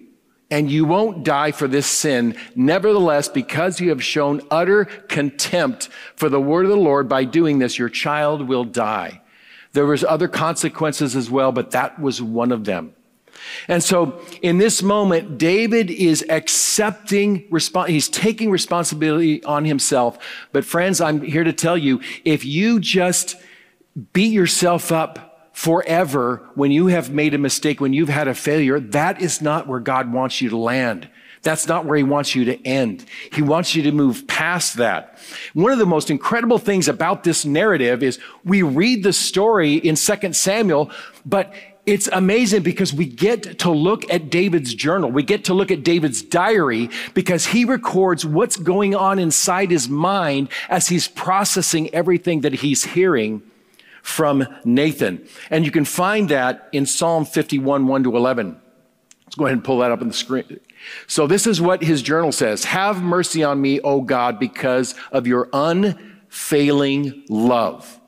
and 0.54 0.70
you 0.70 0.86
won't 0.86 1.24
die 1.24 1.52
for 1.52 1.68
this 1.68 1.88
sin. 1.88 2.36
Nevertheless, 2.56 3.28
because 3.28 3.80
you 3.82 3.90
have 3.90 4.04
shown 4.04 4.40
utter 4.52 4.86
contempt 4.86 5.90
for 6.16 6.30
the 6.30 6.40
word 6.40 6.66
of 6.66 6.70
the 6.70 6.78
Lord 6.78 7.10
by 7.10 7.24
doing 7.24 7.58
this, 7.58 7.80
your 7.80 7.90
child 7.90 8.48
will 8.48 8.64
die. 8.64 9.22
There 9.72 9.88
was 9.88 10.04
other 10.04 10.28
consequences 10.28 11.16
as 11.16 11.28
well, 11.28 11.52
but 11.52 11.72
that 11.72 12.00
was 12.00 12.22
one 12.22 12.52
of 12.52 12.66
them. 12.66 12.94
And 13.68 13.84
so 13.84 14.22
in 14.44 14.60
this 14.60 14.84
moment, 14.84 15.40
David 15.40 15.90
is 15.90 16.24
accepting, 16.30 17.50
respons- 17.50 17.88
he's 17.88 18.08
taking 18.08 18.52
responsibility 18.52 19.44
on 19.46 19.66
himself. 19.66 20.20
But 20.52 20.66
friends, 20.66 21.02
I'm 21.02 21.22
here 21.22 21.44
to 21.44 21.52
tell 21.52 21.80
you, 21.80 22.00
if 22.26 22.46
you 22.46 22.80
just 22.80 23.38
beat 24.14 24.32
yourself 24.32 24.92
up 24.92 25.33
forever 25.54 26.42
when 26.56 26.72
you 26.72 26.88
have 26.88 27.12
made 27.12 27.34
a 27.34 27.38
mistake, 27.38 27.80
when 27.80 27.94
you've 27.94 28.10
had 28.10 28.28
a 28.28 28.34
failure, 28.34 28.80
that 28.80 29.22
is 29.22 29.42
not 29.42 29.68
where 29.68 29.80
God 29.80 30.12
wants 30.12 30.42
you 30.42 30.50
to 30.50 30.58
land. 30.58 31.08
That's 31.44 31.68
not 31.68 31.86
where 31.86 31.98
he 31.98 32.04
wants 32.04 32.36
you 32.36 32.46
to 32.46 32.66
end. 32.66 33.06
He 33.32 33.42
wants 33.42 33.76
you 33.76 33.84
to 33.84 33.92
move 33.92 34.28
past 34.28 34.78
that. 34.78 35.20
One 35.54 35.72
of 35.72 35.78
the 35.78 35.86
most 35.86 36.10
incredible 36.10 36.58
things 36.58 36.88
about 36.88 37.24
this 37.24 37.46
narrative 37.46 38.02
is 38.02 38.18
we 38.44 38.64
read 38.64 39.04
the 39.04 39.14
story 39.14 39.76
in 39.76 39.96
2 39.96 40.34
Samuel, 40.34 40.90
but 41.26 41.54
it's 41.86 42.08
amazing 42.08 42.64
because 42.64 42.94
we 42.94 43.06
get 43.06 43.60
to 43.60 43.72
look 43.72 44.10
at 44.10 44.30
David's 44.30 44.74
journal. 44.74 45.12
We 45.12 45.22
get 45.22 45.44
to 45.46 45.54
look 45.54 45.70
at 45.70 45.84
David's 45.84 46.22
diary 46.22 46.90
because 47.14 47.46
he 47.46 47.66
records 47.66 48.26
what's 48.26 48.56
going 48.56 48.96
on 48.96 49.20
inside 49.20 49.70
his 49.70 49.90
mind 49.90 50.48
as 50.70 50.88
he's 50.88 51.10
processing 51.10 51.94
everything 51.94 52.42
that 52.42 52.54
he's 52.54 52.86
hearing 52.86 53.44
from 54.04 54.46
Nathan. 54.64 55.26
And 55.50 55.66
you 55.66 55.72
can 55.72 55.86
find 55.86 56.30
that 56.30 56.70
in 56.72 56.86
Psalm 56.86 57.26
51, 57.26 57.88
1 57.88 58.04
to 58.04 58.16
11. 58.16 58.62
Let's 59.26 59.36
go 59.36 59.46
ahead 59.46 59.58
and 59.58 59.64
pull 59.64 59.80
that 59.80 59.92
up 59.92 60.02
on 60.02 60.10
the 60.10 60.14
screen. 60.14 60.60
So 61.08 61.26
this 61.26 61.48
is 61.48 61.60
what 61.60 61.82
his 61.82 62.04
journal 62.04 62.32
says. 62.32 62.66
Have 62.66 63.02
mercy 63.02 63.44
on 63.44 63.62
me, 63.62 63.80
O 63.80 64.02
God, 64.02 64.40
because 64.40 64.94
of 65.12 65.26
your 65.26 65.50
unfailing 65.54 67.24
love. 67.30 68.00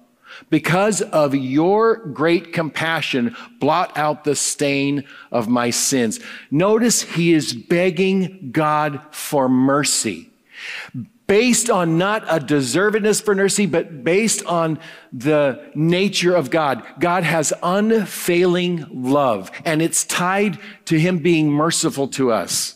Because 0.50 1.02
of 1.02 1.34
your 1.34 1.96
great 1.96 2.52
compassion, 2.52 3.36
blot 3.60 3.98
out 3.98 4.26
the 4.26 4.36
stain 4.36 5.06
of 5.32 5.48
my 5.48 5.70
sins. 5.70 6.20
Notice 6.52 7.02
he 7.02 7.34
is 7.34 7.54
begging 7.54 8.50
God 8.52 9.02
for 9.12 9.48
mercy. 9.48 10.30
Based 11.28 11.70
on 11.70 11.98
not 11.98 12.24
a 12.24 12.40
deservedness 12.40 13.22
for 13.24 13.34
mercy, 13.34 13.66
but 13.66 14.04
based 14.04 14.46
on 14.46 14.80
the 15.12 15.72
nature 15.74 16.36
of 16.36 16.52
God. 16.52 16.84
God 17.00 17.24
has 17.24 17.52
unfailing 17.64 18.86
love, 18.92 19.52
and 19.66 19.82
it's 19.82 20.06
tied 20.06 20.60
to 20.86 21.00
him 21.00 21.20
being 21.20 21.52
merciful 21.52 22.08
to 22.10 22.32
us 22.32 22.75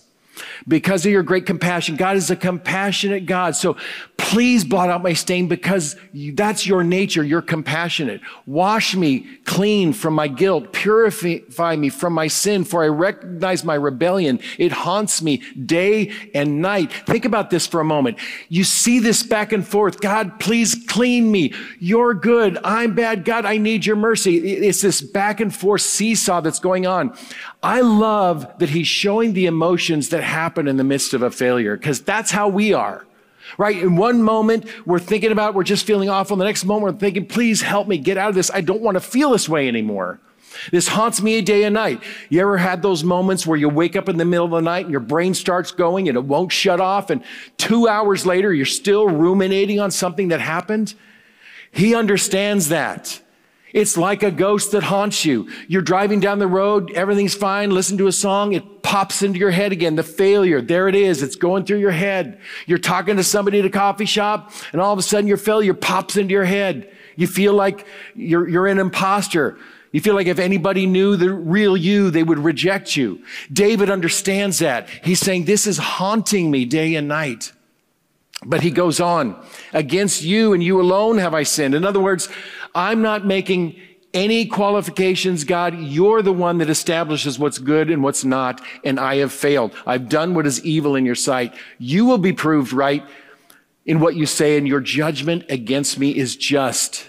because 0.67 1.06
of 1.06 1.12
your 1.12 1.23
great 1.23 1.45
compassion. 1.45 1.95
God 1.95 2.15
is 2.15 2.30
a 2.30 2.36
compassionate 2.36 3.25
God. 3.25 3.56
So 3.56 3.78
please 4.17 4.63
blot 4.63 4.89
out 4.89 5.02
my 5.02 5.13
stain 5.13 5.47
because 5.47 5.95
that's 6.13 6.67
your 6.67 6.84
nature. 6.84 7.23
You're 7.23 7.41
compassionate. 7.41 8.21
Wash 8.45 8.95
me 8.95 9.28
clean 9.45 9.93
from 9.93 10.13
my 10.13 10.28
guilt. 10.28 10.73
Purify 10.73 11.75
me 11.75 11.89
from 11.89 12.13
my 12.13 12.28
sin, 12.28 12.63
for 12.63 12.84
I 12.84 12.88
recognize 12.88 13.63
my 13.63 13.75
rebellion. 13.75 14.39
It 14.58 14.71
haunts 14.71 15.21
me 15.21 15.38
day 15.54 16.12
and 16.34 16.62
night. 16.62 16.91
Think 16.91 17.25
about 17.25 17.49
this 17.49 17.65
for 17.65 17.80
a 17.80 17.86
moment. 17.86 18.17
You 18.49 18.63
see 18.63 18.99
this 18.99 19.23
back 19.23 19.52
and 19.52 19.67
forth. 19.67 20.02
God, 20.02 20.39
please 20.39 20.86
clean 20.88 21.32
me. 21.32 21.54
You're 21.80 22.13
good. 22.13 22.58
I'm 22.63 22.95
bad. 22.95 23.25
God, 23.25 23.45
I 23.45 23.58
need 23.58 23.86
your 23.86 23.95
mercy. 23.95 24.38
It's 24.38 24.82
this 24.82 25.02
back 25.02 25.39
and 25.39 25.54
forth 25.54 25.82
seesaw 25.82 26.41
that's 26.41 26.60
going 26.60 26.86
on. 26.86 27.17
I 27.62 27.82
love 27.82 28.48
that 28.60 28.69
he's 28.69 28.88
showing 28.88 29.34
the 29.34 29.45
emotions 29.45 30.10
that 30.10 30.24
happen 30.24 30.67
in 30.67 30.78
the 30.78 30.84
midst 30.84 31.13
of 31.13 31.22
a 31.22 31.32
failure 31.32 31.76
because 31.76 32.02
that's 32.02 32.32
how 32.32 32.48
we 32.48 32.74
are. 32.74 33.06
Right? 33.58 33.78
In 33.78 33.95
one 33.95 34.22
moment, 34.22 34.65
we're 34.86 35.00
thinking 35.00 35.32
about, 35.32 35.56
we're 35.56 35.63
just 35.63 35.86
feeling 35.86 36.10
awful. 36.10 36.38
The 36.38 36.45
next 36.45 36.65
moment, 36.65 36.93
we're 36.93 37.00
thinking, 37.00 37.26
please 37.26 37.62
help 37.62 37.88
me 37.88 37.98
get 37.98 38.17
out 38.17 38.30
of 38.30 38.36
this. 38.36 38.52
I 38.52 38.62
don't 38.62 38.82
want 38.82 38.95
to 38.95 39.02
feel 39.02 39.32
this 39.32 39.50
way 39.50 39.67
anymore. 39.67 40.19
This 40.72 40.88
haunts 40.88 41.22
me 41.22 41.41
day 41.41 41.63
and 41.63 41.74
night. 41.74 42.02
You 42.30 42.41
ever 42.41 42.58
had 42.58 42.82
those 42.82 43.04
moments 43.04 43.45
where 43.45 43.58
you 43.58 43.69
wake 43.69 43.95
up 43.95 44.08
in 44.08 44.17
the 44.17 44.26
middle 44.26 44.45
of 44.45 44.52
the 44.52 44.62
night 44.62 44.86
and 44.86 44.91
your 44.91 45.00
brain 45.00 45.34
starts 45.34 45.72
going 45.72 46.08
and 46.08 46.17
it 46.17 46.24
won't 46.24 46.52
shut 46.52 46.80
off, 46.80 47.10
and 47.10 47.24
two 47.58 47.88
hours 47.88 48.26
later, 48.26 48.54
you're 48.54 48.65
still 48.65 49.08
ruminating 49.08 49.80
on 49.80 49.91
something 49.91 50.30
that 50.30 50.41
happened? 50.41 50.93
He 51.72 51.95
understands 51.95 52.69
that. 52.69 53.22
It's 53.73 53.97
like 53.97 54.23
a 54.23 54.32
ghost 54.32 54.71
that 54.71 54.84
haunts 54.84 55.25
you. 55.25 55.49
You're 55.67 55.82
driving 55.82 56.19
down 56.19 56.39
the 56.39 56.47
road, 56.47 56.91
everything's 56.93 57.36
fine, 57.36 57.69
listen 57.69 57.97
to 57.99 58.08
a 58.08 58.12
song, 58.12 58.53
it 58.53 58.82
pops 58.82 59.21
into 59.21 59.39
your 59.39 59.51
head 59.51 59.71
again. 59.71 59.95
The 59.95 60.03
failure, 60.03 60.62
there 60.62 60.88
it 60.88 60.95
is, 60.95 61.21
it's 61.21 61.36
going 61.36 61.65
through 61.65 61.77
your 61.77 61.91
head. 61.91 62.39
You're 62.65 62.79
talking 62.79 63.17
to 63.17 63.23
somebody 63.23 63.60
at 63.60 63.65
a 63.65 63.69
coffee 63.69 64.05
shop, 64.05 64.51
and 64.71 64.82
all 64.82 64.93
of 64.93 64.99
a 64.99 65.03
sudden 65.03 65.27
your 65.27 65.38
failure 65.38 65.73
pops 65.73 66.17
into 66.17 66.32
your 66.32 66.45
head. 66.45 66.91
You 67.15 67.27
feel 67.27 67.53
like 67.53 67.86
you're, 68.15 68.47
you're 68.47 68.67
an 68.67 68.79
imposter. 68.79 69.58
You 69.91 70.01
feel 70.01 70.15
like 70.15 70.27
if 70.27 70.39
anybody 70.39 70.86
knew 70.86 71.15
the 71.15 71.34
real 71.34 71.75
you, 71.75 72.12
they 72.12 72.23
would 72.23 72.39
reject 72.39 72.95
you. 72.95 73.23
David 73.51 73.89
understands 73.89 74.60
that. 74.60 74.88
He's 75.03 75.19
saying, 75.19 75.45
This 75.45 75.65
is 75.65 75.77
haunting 75.77 76.51
me 76.51 76.65
day 76.65 76.95
and 76.95 77.08
night. 77.08 77.51
But 78.45 78.62
he 78.62 78.71
goes 78.71 78.99
on, 78.99 79.36
Against 79.73 80.23
you 80.23 80.53
and 80.53 80.63
you 80.63 80.79
alone 80.79 81.17
have 81.17 81.34
I 81.34 81.43
sinned. 81.43 81.75
In 81.75 81.84
other 81.84 81.99
words, 81.99 82.29
I'm 82.73 83.01
not 83.01 83.25
making 83.25 83.75
any 84.13 84.45
qualifications, 84.45 85.43
God. 85.43 85.77
You're 85.77 86.21
the 86.21 86.34
one 86.34 86.58
that 86.60 86.69
establishes 86.69 87.38
what's 87.38 87.58
good 87.58 87.89
and 87.89 88.03
what's 88.03 88.25
not, 88.25 88.62
and 88.84 88.99
I 88.99 89.17
have 89.17 89.32
failed. 89.32 89.73
I've 89.86 90.10
done 90.10 90.34
what 90.34 90.47
is 90.47 90.63
evil 90.65 90.95
in 90.95 91.05
your 91.05 91.15
sight. 91.15 91.53
You 91.77 92.05
will 92.05 92.17
be 92.17 92.34
proved 92.34 92.73
right 92.73 93.03
in 93.86 93.99
what 93.99 94.15
you 94.15 94.25
say, 94.25 94.58
and 94.58 94.67
your 94.67 94.82
judgment 94.82 95.45
against 95.49 95.99
me 95.99 96.15
is 96.15 96.36
just. 96.36 97.08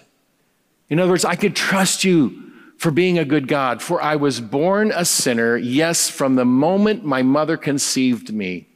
In 0.88 0.99
other 0.99 1.11
words, 1.11 1.25
I 1.25 1.37
could 1.37 1.57
trust 1.57 2.05
you 2.05 2.51
for 2.77 2.90
being 2.90 3.18
a 3.18 3.25
good 3.25 3.46
God, 3.46 3.83
for 3.83 4.01
I 4.01 4.16
was 4.16 4.40
born 4.40 4.90
a 4.94 5.05
sinner, 5.05 5.57
yes, 5.57 6.09
from 6.09 6.37
the 6.37 6.46
moment 6.46 7.05
my 7.05 7.23
mother 7.23 7.59
conceived 7.59 8.33
me. 8.33 8.66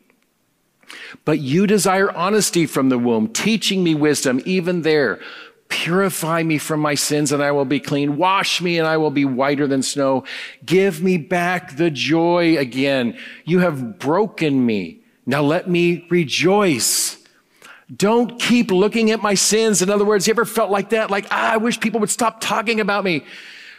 But 1.25 1.39
you 1.41 1.67
desire 1.67 2.11
honesty 2.11 2.67
from 2.67 2.91
the 2.91 2.99
womb, 2.99 3.29
teaching 3.29 3.83
me 3.83 3.95
wisdom 3.95 4.43
even 4.45 4.83
there. 4.83 5.21
Purify 5.75 6.45
me 6.45 6.57
from 6.57 6.79
my 6.79 6.95
sins 6.95 7.33
and 7.33 7.43
I 7.43 7.51
will 7.51 7.65
be 7.65 7.81
clean. 7.81 8.17
Wash 8.17 8.63
me 8.63 8.79
and 8.79 8.87
I 8.87 8.97
will 8.97 9.11
be 9.11 9.25
whiter 9.25 9.67
than 9.67 9.83
snow. 9.83 10.23
Give 10.65 11.03
me 11.03 11.19
back 11.19 11.77
the 11.77 11.91
joy 11.91 12.57
again. 12.57 13.19
You 13.45 13.59
have 13.59 13.99
broken 13.99 14.65
me. 14.65 15.01
Now 15.27 15.43
let 15.43 15.69
me 15.69 16.07
rejoice. 16.11 17.19
Don't 17.95 18.41
keep 18.41 18.71
looking 18.71 19.11
at 19.11 19.21
my 19.21 19.35
sins. 19.35 19.83
In 19.83 19.91
other 19.91 20.05
words, 20.05 20.29
you 20.29 20.33
ever 20.33 20.45
felt 20.45 20.71
like 20.71 20.91
that? 20.91 21.11
Like, 21.11 21.27
ah, 21.33 21.55
I 21.55 21.57
wish 21.57 21.81
people 21.81 21.99
would 21.99 22.09
stop 22.09 22.41
talking 22.41 22.79
about 22.79 23.03
me. 23.03 23.25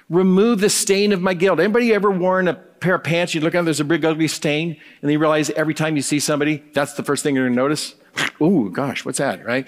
Remove 0.09 0.59
the 0.59 0.69
stain 0.69 1.13
of 1.13 1.21
my 1.21 1.33
guilt. 1.33 1.61
Anybody 1.61 1.93
ever 1.93 2.11
worn 2.11 2.49
a 2.49 2.55
pair 2.55 2.95
of 2.95 3.05
pants? 3.05 3.33
You 3.33 3.39
look 3.39 3.55
at 3.55 3.59
them, 3.59 3.65
there's 3.65 3.79
a 3.79 3.85
big 3.85 4.03
ugly 4.03 4.27
stain, 4.27 4.71
and 4.71 4.79
then 5.01 5.11
you 5.11 5.19
realize 5.19 5.49
every 5.51 5.73
time 5.73 5.95
you 5.95 6.01
see 6.01 6.19
somebody, 6.19 6.61
that's 6.73 6.93
the 6.93 7.03
first 7.03 7.23
thing 7.23 7.35
you're 7.35 7.45
gonna 7.45 7.55
notice. 7.55 7.95
oh 8.41 8.67
gosh, 8.67 9.05
what's 9.05 9.17
that, 9.17 9.45
right? 9.45 9.65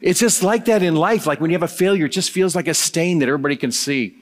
It's 0.00 0.20
just 0.20 0.42
like 0.42 0.66
that 0.66 0.82
in 0.82 0.94
life. 0.94 1.26
Like 1.26 1.40
when 1.40 1.50
you 1.50 1.54
have 1.54 1.62
a 1.62 1.68
failure, 1.68 2.06
it 2.06 2.10
just 2.10 2.30
feels 2.30 2.54
like 2.54 2.68
a 2.68 2.74
stain 2.74 3.18
that 3.20 3.28
everybody 3.28 3.56
can 3.56 3.72
see. 3.72 4.16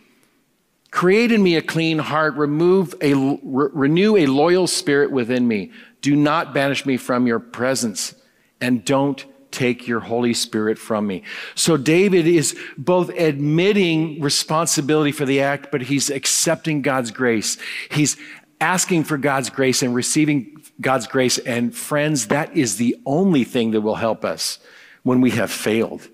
Create 0.90 1.32
in 1.32 1.42
me 1.42 1.56
a 1.56 1.62
clean 1.62 1.98
heart, 1.98 2.34
remove 2.34 2.94
a, 3.00 3.14
re- 3.14 3.68
renew 3.72 4.16
a 4.16 4.26
loyal 4.26 4.68
spirit 4.68 5.10
within 5.10 5.48
me. 5.48 5.72
Do 6.00 6.14
not 6.14 6.54
banish 6.54 6.87
me 6.87 6.96
from 6.96 7.26
your 7.26 7.40
presence, 7.40 8.14
and 8.60 8.84
don't 8.84 9.24
take 9.50 9.88
your 9.88 10.00
Holy 10.00 10.34
Spirit 10.34 10.78
from 10.78 11.06
me. 11.06 11.22
So 11.54 11.76
David 11.76 12.26
is 12.26 12.56
both 12.76 13.08
admitting 13.10 14.20
responsibility 14.20 15.12
for 15.12 15.24
the 15.24 15.40
act, 15.40 15.72
but 15.72 15.82
he's 15.82 16.10
accepting 16.10 16.82
God's 16.82 17.10
grace. 17.10 17.56
He's 17.90 18.16
asking 18.60 19.04
for 19.04 19.16
God's 19.16 19.50
grace 19.50 19.82
and 19.82 19.94
receiving 19.94 20.62
God's 20.80 21.06
grace. 21.06 21.38
And 21.38 21.74
friends, 21.74 22.28
that 22.28 22.56
is 22.56 22.76
the 22.76 22.96
only 23.06 23.44
thing 23.44 23.72
that 23.72 23.80
will 23.80 23.96
help 23.96 24.24
us 24.24 24.58
when 25.05 25.21
we 25.21 25.31
have 25.31 25.51
failed. 25.51 26.09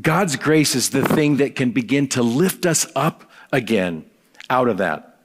God's 0.00 0.36
grace 0.36 0.74
is 0.74 0.90
the 0.90 1.06
thing 1.06 1.36
that 1.36 1.54
can 1.54 1.72
begin 1.72 2.08
to 2.08 2.22
lift 2.22 2.64
us 2.64 2.86
up 2.96 3.30
again 3.52 4.06
out 4.48 4.68
of 4.68 4.78
that. 4.78 5.18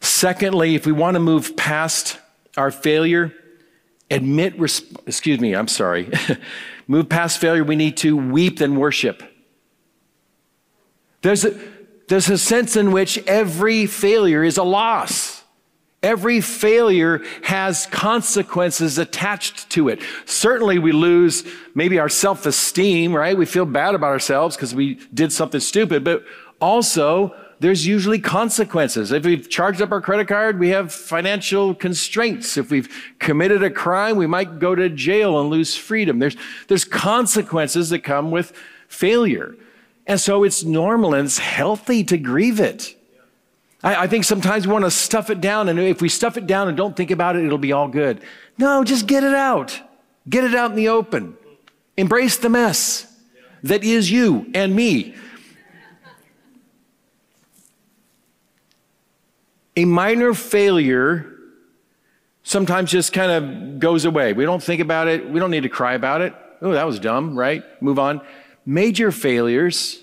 Secondly, 0.00 0.74
if 0.74 0.86
we 0.86 0.92
want 0.92 1.14
to 1.14 1.20
move 1.20 1.56
past 1.56 2.18
our 2.56 2.70
failure, 2.70 3.32
admit, 4.10 4.54
excuse 5.06 5.40
me, 5.40 5.54
I'm 5.54 5.68
sorry, 5.68 6.10
move 6.86 7.08
past 7.08 7.40
failure, 7.40 7.64
we 7.64 7.76
need 7.76 7.96
to 7.98 8.16
weep 8.16 8.60
and 8.60 8.78
worship. 8.78 9.22
There's 11.22 11.44
a, 11.44 11.58
there's 12.08 12.28
a 12.28 12.36
sense 12.36 12.76
in 12.76 12.92
which 12.92 13.16
every 13.26 13.86
failure 13.86 14.44
is 14.44 14.58
a 14.58 14.64
loss. 14.64 15.31
Every 16.02 16.40
failure 16.40 17.22
has 17.44 17.86
consequences 17.86 18.98
attached 18.98 19.70
to 19.70 19.88
it. 19.88 20.02
Certainly, 20.24 20.80
we 20.80 20.90
lose 20.90 21.44
maybe 21.74 22.00
our 22.00 22.08
self 22.08 22.44
esteem, 22.44 23.14
right? 23.14 23.36
We 23.36 23.46
feel 23.46 23.66
bad 23.66 23.94
about 23.94 24.08
ourselves 24.08 24.56
because 24.56 24.74
we 24.74 24.94
did 25.14 25.32
something 25.32 25.60
stupid, 25.60 26.02
but 26.02 26.24
also 26.60 27.34
there's 27.60 27.86
usually 27.86 28.18
consequences. 28.18 29.12
If 29.12 29.24
we've 29.24 29.48
charged 29.48 29.80
up 29.80 29.92
our 29.92 30.00
credit 30.00 30.26
card, 30.26 30.58
we 30.58 30.70
have 30.70 30.92
financial 30.92 31.72
constraints. 31.76 32.56
If 32.56 32.72
we've 32.72 32.88
committed 33.20 33.62
a 33.62 33.70
crime, 33.70 34.16
we 34.16 34.26
might 34.26 34.58
go 34.58 34.74
to 34.74 34.88
jail 34.88 35.40
and 35.40 35.48
lose 35.48 35.76
freedom. 35.76 36.18
There's, 36.18 36.36
there's 36.66 36.84
consequences 36.84 37.90
that 37.90 38.00
come 38.00 38.32
with 38.32 38.52
failure. 38.88 39.54
And 40.08 40.20
so 40.20 40.42
it's 40.42 40.64
normal 40.64 41.14
and 41.14 41.26
it's 41.26 41.38
healthy 41.38 42.02
to 42.04 42.18
grieve 42.18 42.58
it. 42.58 42.96
I, 43.82 44.04
I 44.04 44.06
think 44.06 44.24
sometimes 44.24 44.66
we 44.66 44.72
want 44.72 44.84
to 44.84 44.90
stuff 44.90 45.30
it 45.30 45.40
down, 45.40 45.68
and 45.68 45.78
if 45.78 46.00
we 46.00 46.08
stuff 46.08 46.36
it 46.36 46.46
down 46.46 46.68
and 46.68 46.76
don't 46.76 46.96
think 46.96 47.10
about 47.10 47.36
it, 47.36 47.44
it'll 47.44 47.58
be 47.58 47.72
all 47.72 47.88
good. 47.88 48.20
No, 48.58 48.84
just 48.84 49.06
get 49.06 49.24
it 49.24 49.34
out. 49.34 49.80
Get 50.28 50.44
it 50.44 50.54
out 50.54 50.70
in 50.70 50.76
the 50.76 50.88
open. 50.88 51.36
Embrace 51.96 52.36
the 52.38 52.48
mess 52.48 53.06
that 53.62 53.84
is 53.84 54.10
you 54.10 54.50
and 54.54 54.74
me. 54.74 55.14
A 59.76 59.84
minor 59.84 60.34
failure 60.34 61.32
sometimes 62.42 62.90
just 62.90 63.12
kind 63.12 63.32
of 63.32 63.78
goes 63.78 64.04
away. 64.04 64.32
We 64.32 64.44
don't 64.44 64.62
think 64.62 64.80
about 64.80 65.08
it. 65.08 65.28
We 65.28 65.40
don't 65.40 65.50
need 65.50 65.62
to 65.62 65.68
cry 65.68 65.94
about 65.94 66.20
it. 66.20 66.34
Oh, 66.60 66.72
that 66.72 66.86
was 66.86 67.00
dumb, 67.00 67.38
right? 67.38 67.64
Move 67.82 67.98
on. 67.98 68.20
Major 68.66 69.10
failures 69.10 70.02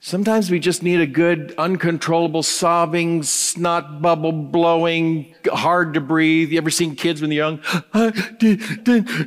Sometimes 0.00 0.48
we 0.50 0.60
just 0.60 0.82
need 0.84 1.00
a 1.00 1.06
good, 1.06 1.54
uncontrollable, 1.58 2.44
sobbing, 2.44 3.24
snot 3.24 4.00
bubble 4.00 4.30
blowing, 4.30 5.34
hard 5.46 5.94
to 5.94 6.00
breathe. 6.00 6.52
You 6.52 6.58
ever 6.58 6.70
seen 6.70 6.94
kids 6.94 7.20
when 7.20 7.30
they're 7.30 7.38
young? 7.38 7.60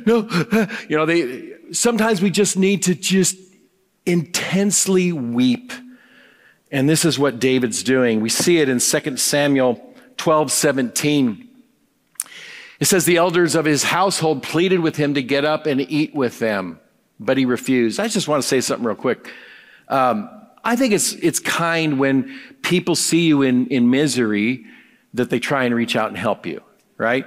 no. 0.06 0.28
You 0.88 0.96
know, 0.96 1.04
they, 1.04 1.52
sometimes 1.72 2.22
we 2.22 2.30
just 2.30 2.56
need 2.56 2.84
to 2.84 2.94
just 2.94 3.36
intensely 4.06 5.12
weep. 5.12 5.72
And 6.70 6.88
this 6.88 7.04
is 7.04 7.18
what 7.18 7.38
David's 7.38 7.82
doing. 7.82 8.22
We 8.22 8.30
see 8.30 8.58
it 8.58 8.70
in 8.70 8.78
2 8.78 9.16
Samuel 9.18 9.94
12, 10.16 10.50
17. 10.50 11.48
It 12.80 12.86
says, 12.86 13.04
The 13.04 13.18
elders 13.18 13.54
of 13.54 13.66
his 13.66 13.82
household 13.84 14.42
pleaded 14.42 14.80
with 14.80 14.96
him 14.96 15.12
to 15.14 15.22
get 15.22 15.44
up 15.44 15.66
and 15.66 15.82
eat 15.82 16.14
with 16.14 16.38
them, 16.38 16.80
but 17.20 17.36
he 17.36 17.44
refused. 17.44 18.00
I 18.00 18.08
just 18.08 18.26
want 18.26 18.42
to 18.42 18.48
say 18.48 18.62
something 18.62 18.86
real 18.86 18.96
quick. 18.96 19.30
Um, 19.88 20.30
I 20.64 20.76
think 20.76 20.92
it's, 20.92 21.12
it's 21.14 21.40
kind 21.40 21.98
when 21.98 22.38
people 22.62 22.94
see 22.94 23.22
you 23.26 23.42
in, 23.42 23.66
in 23.66 23.90
misery 23.90 24.64
that 25.14 25.30
they 25.30 25.40
try 25.40 25.64
and 25.64 25.74
reach 25.74 25.96
out 25.96 26.08
and 26.08 26.16
help 26.16 26.46
you, 26.46 26.62
right? 26.96 27.26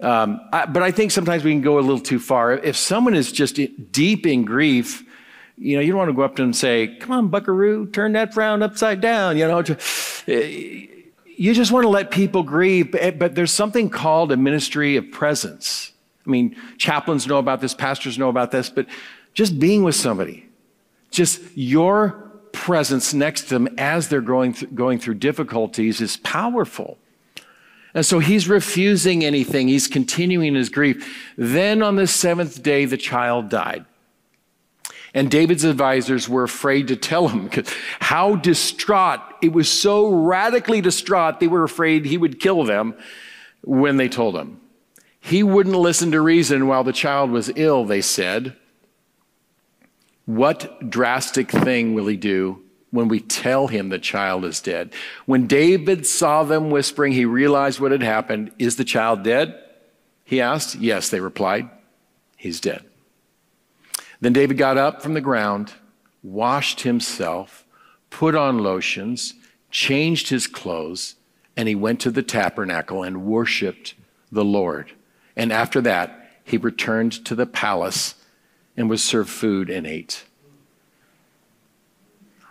Um, 0.00 0.40
I, 0.52 0.66
but 0.66 0.82
I 0.82 0.90
think 0.90 1.12
sometimes 1.12 1.44
we 1.44 1.52
can 1.52 1.60
go 1.60 1.78
a 1.78 1.80
little 1.80 2.00
too 2.00 2.18
far. 2.18 2.52
If 2.52 2.76
someone 2.76 3.14
is 3.14 3.30
just 3.30 3.60
deep 3.92 4.26
in 4.26 4.44
grief, 4.44 5.04
you 5.56 5.76
know, 5.76 5.82
you 5.82 5.92
don't 5.92 5.98
want 5.98 6.08
to 6.08 6.14
go 6.14 6.22
up 6.22 6.34
to 6.36 6.42
them 6.42 6.48
and 6.48 6.56
say, 6.56 6.96
come 6.98 7.12
on, 7.12 7.28
buckaroo, 7.28 7.86
turn 7.86 8.12
that 8.12 8.34
frown 8.34 8.62
upside 8.62 9.00
down, 9.00 9.36
you 9.36 9.46
know. 9.46 9.62
You 11.24 11.54
just 11.54 11.70
want 11.70 11.84
to 11.84 11.88
let 11.88 12.10
people 12.10 12.42
grieve, 12.42 12.92
but 13.18 13.34
there's 13.34 13.52
something 13.52 13.90
called 13.90 14.32
a 14.32 14.36
ministry 14.36 14.96
of 14.96 15.10
presence. 15.10 15.92
I 16.26 16.30
mean, 16.30 16.56
chaplains 16.78 17.26
know 17.26 17.38
about 17.38 17.60
this, 17.60 17.74
pastors 17.74 18.18
know 18.18 18.28
about 18.28 18.50
this, 18.50 18.70
but 18.70 18.86
just 19.34 19.58
being 19.58 19.82
with 19.84 19.94
somebody, 19.94 20.46
just 21.10 21.40
your 21.54 22.31
presence 22.52 23.14
next 23.14 23.42
to 23.42 23.48
them 23.50 23.68
as 23.78 24.08
they're 24.08 24.20
going, 24.20 24.54
th- 24.54 24.74
going 24.74 24.98
through 24.98 25.14
difficulties 25.14 26.00
is 26.00 26.16
powerful. 26.18 26.98
And 27.94 28.06
so 28.06 28.18
he's 28.18 28.48
refusing 28.48 29.24
anything. 29.24 29.68
He's 29.68 29.88
continuing 29.88 30.54
his 30.54 30.68
grief. 30.68 31.32
Then 31.36 31.82
on 31.82 31.96
the 31.96 32.06
seventh 32.06 32.62
day, 32.62 32.84
the 32.84 32.96
child 32.96 33.48
died. 33.48 33.84
And 35.14 35.30
David's 35.30 35.64
advisors 35.64 36.26
were 36.28 36.44
afraid 36.44 36.88
to 36.88 36.96
tell 36.96 37.28
him 37.28 37.50
how 38.00 38.36
distraught, 38.36 39.20
it 39.42 39.52
was 39.52 39.68
so 39.68 40.08
radically 40.08 40.80
distraught, 40.80 41.38
they 41.38 41.48
were 41.48 41.64
afraid 41.64 42.06
he 42.06 42.16
would 42.16 42.40
kill 42.40 42.64
them 42.64 42.94
when 43.62 43.98
they 43.98 44.08
told 44.08 44.36
him. 44.36 44.58
He 45.20 45.42
wouldn't 45.42 45.76
listen 45.76 46.10
to 46.12 46.20
reason 46.20 46.66
while 46.66 46.82
the 46.82 46.92
child 46.92 47.30
was 47.30 47.52
ill, 47.56 47.84
they 47.84 48.00
said. 48.00 48.56
What 50.26 50.88
drastic 50.88 51.50
thing 51.50 51.94
will 51.94 52.06
he 52.06 52.16
do 52.16 52.62
when 52.90 53.08
we 53.08 53.20
tell 53.20 53.66
him 53.66 53.88
the 53.88 53.98
child 53.98 54.44
is 54.44 54.60
dead? 54.60 54.92
When 55.26 55.46
David 55.46 56.06
saw 56.06 56.44
them 56.44 56.70
whispering, 56.70 57.12
he 57.12 57.24
realized 57.24 57.80
what 57.80 57.92
had 57.92 58.02
happened. 58.02 58.52
Is 58.58 58.76
the 58.76 58.84
child 58.84 59.22
dead? 59.22 59.58
He 60.24 60.40
asked. 60.40 60.76
Yes, 60.76 61.08
they 61.08 61.20
replied. 61.20 61.68
He's 62.36 62.60
dead. 62.60 62.84
Then 64.20 64.32
David 64.32 64.56
got 64.56 64.78
up 64.78 65.02
from 65.02 65.14
the 65.14 65.20
ground, 65.20 65.72
washed 66.22 66.82
himself, 66.82 67.64
put 68.08 68.36
on 68.36 68.58
lotions, 68.58 69.34
changed 69.70 70.28
his 70.28 70.46
clothes, 70.46 71.16
and 71.56 71.68
he 71.68 71.74
went 71.74 71.98
to 72.00 72.10
the 72.10 72.22
tabernacle 72.22 73.02
and 73.02 73.24
worshiped 73.24 73.94
the 74.30 74.44
Lord. 74.44 74.92
And 75.34 75.52
after 75.52 75.80
that, 75.80 76.30
he 76.44 76.56
returned 76.56 77.24
to 77.24 77.34
the 77.34 77.46
palace 77.46 78.14
and 78.76 78.88
was 78.88 79.02
served 79.02 79.30
food 79.30 79.70
and 79.70 79.86
ate. 79.86 80.24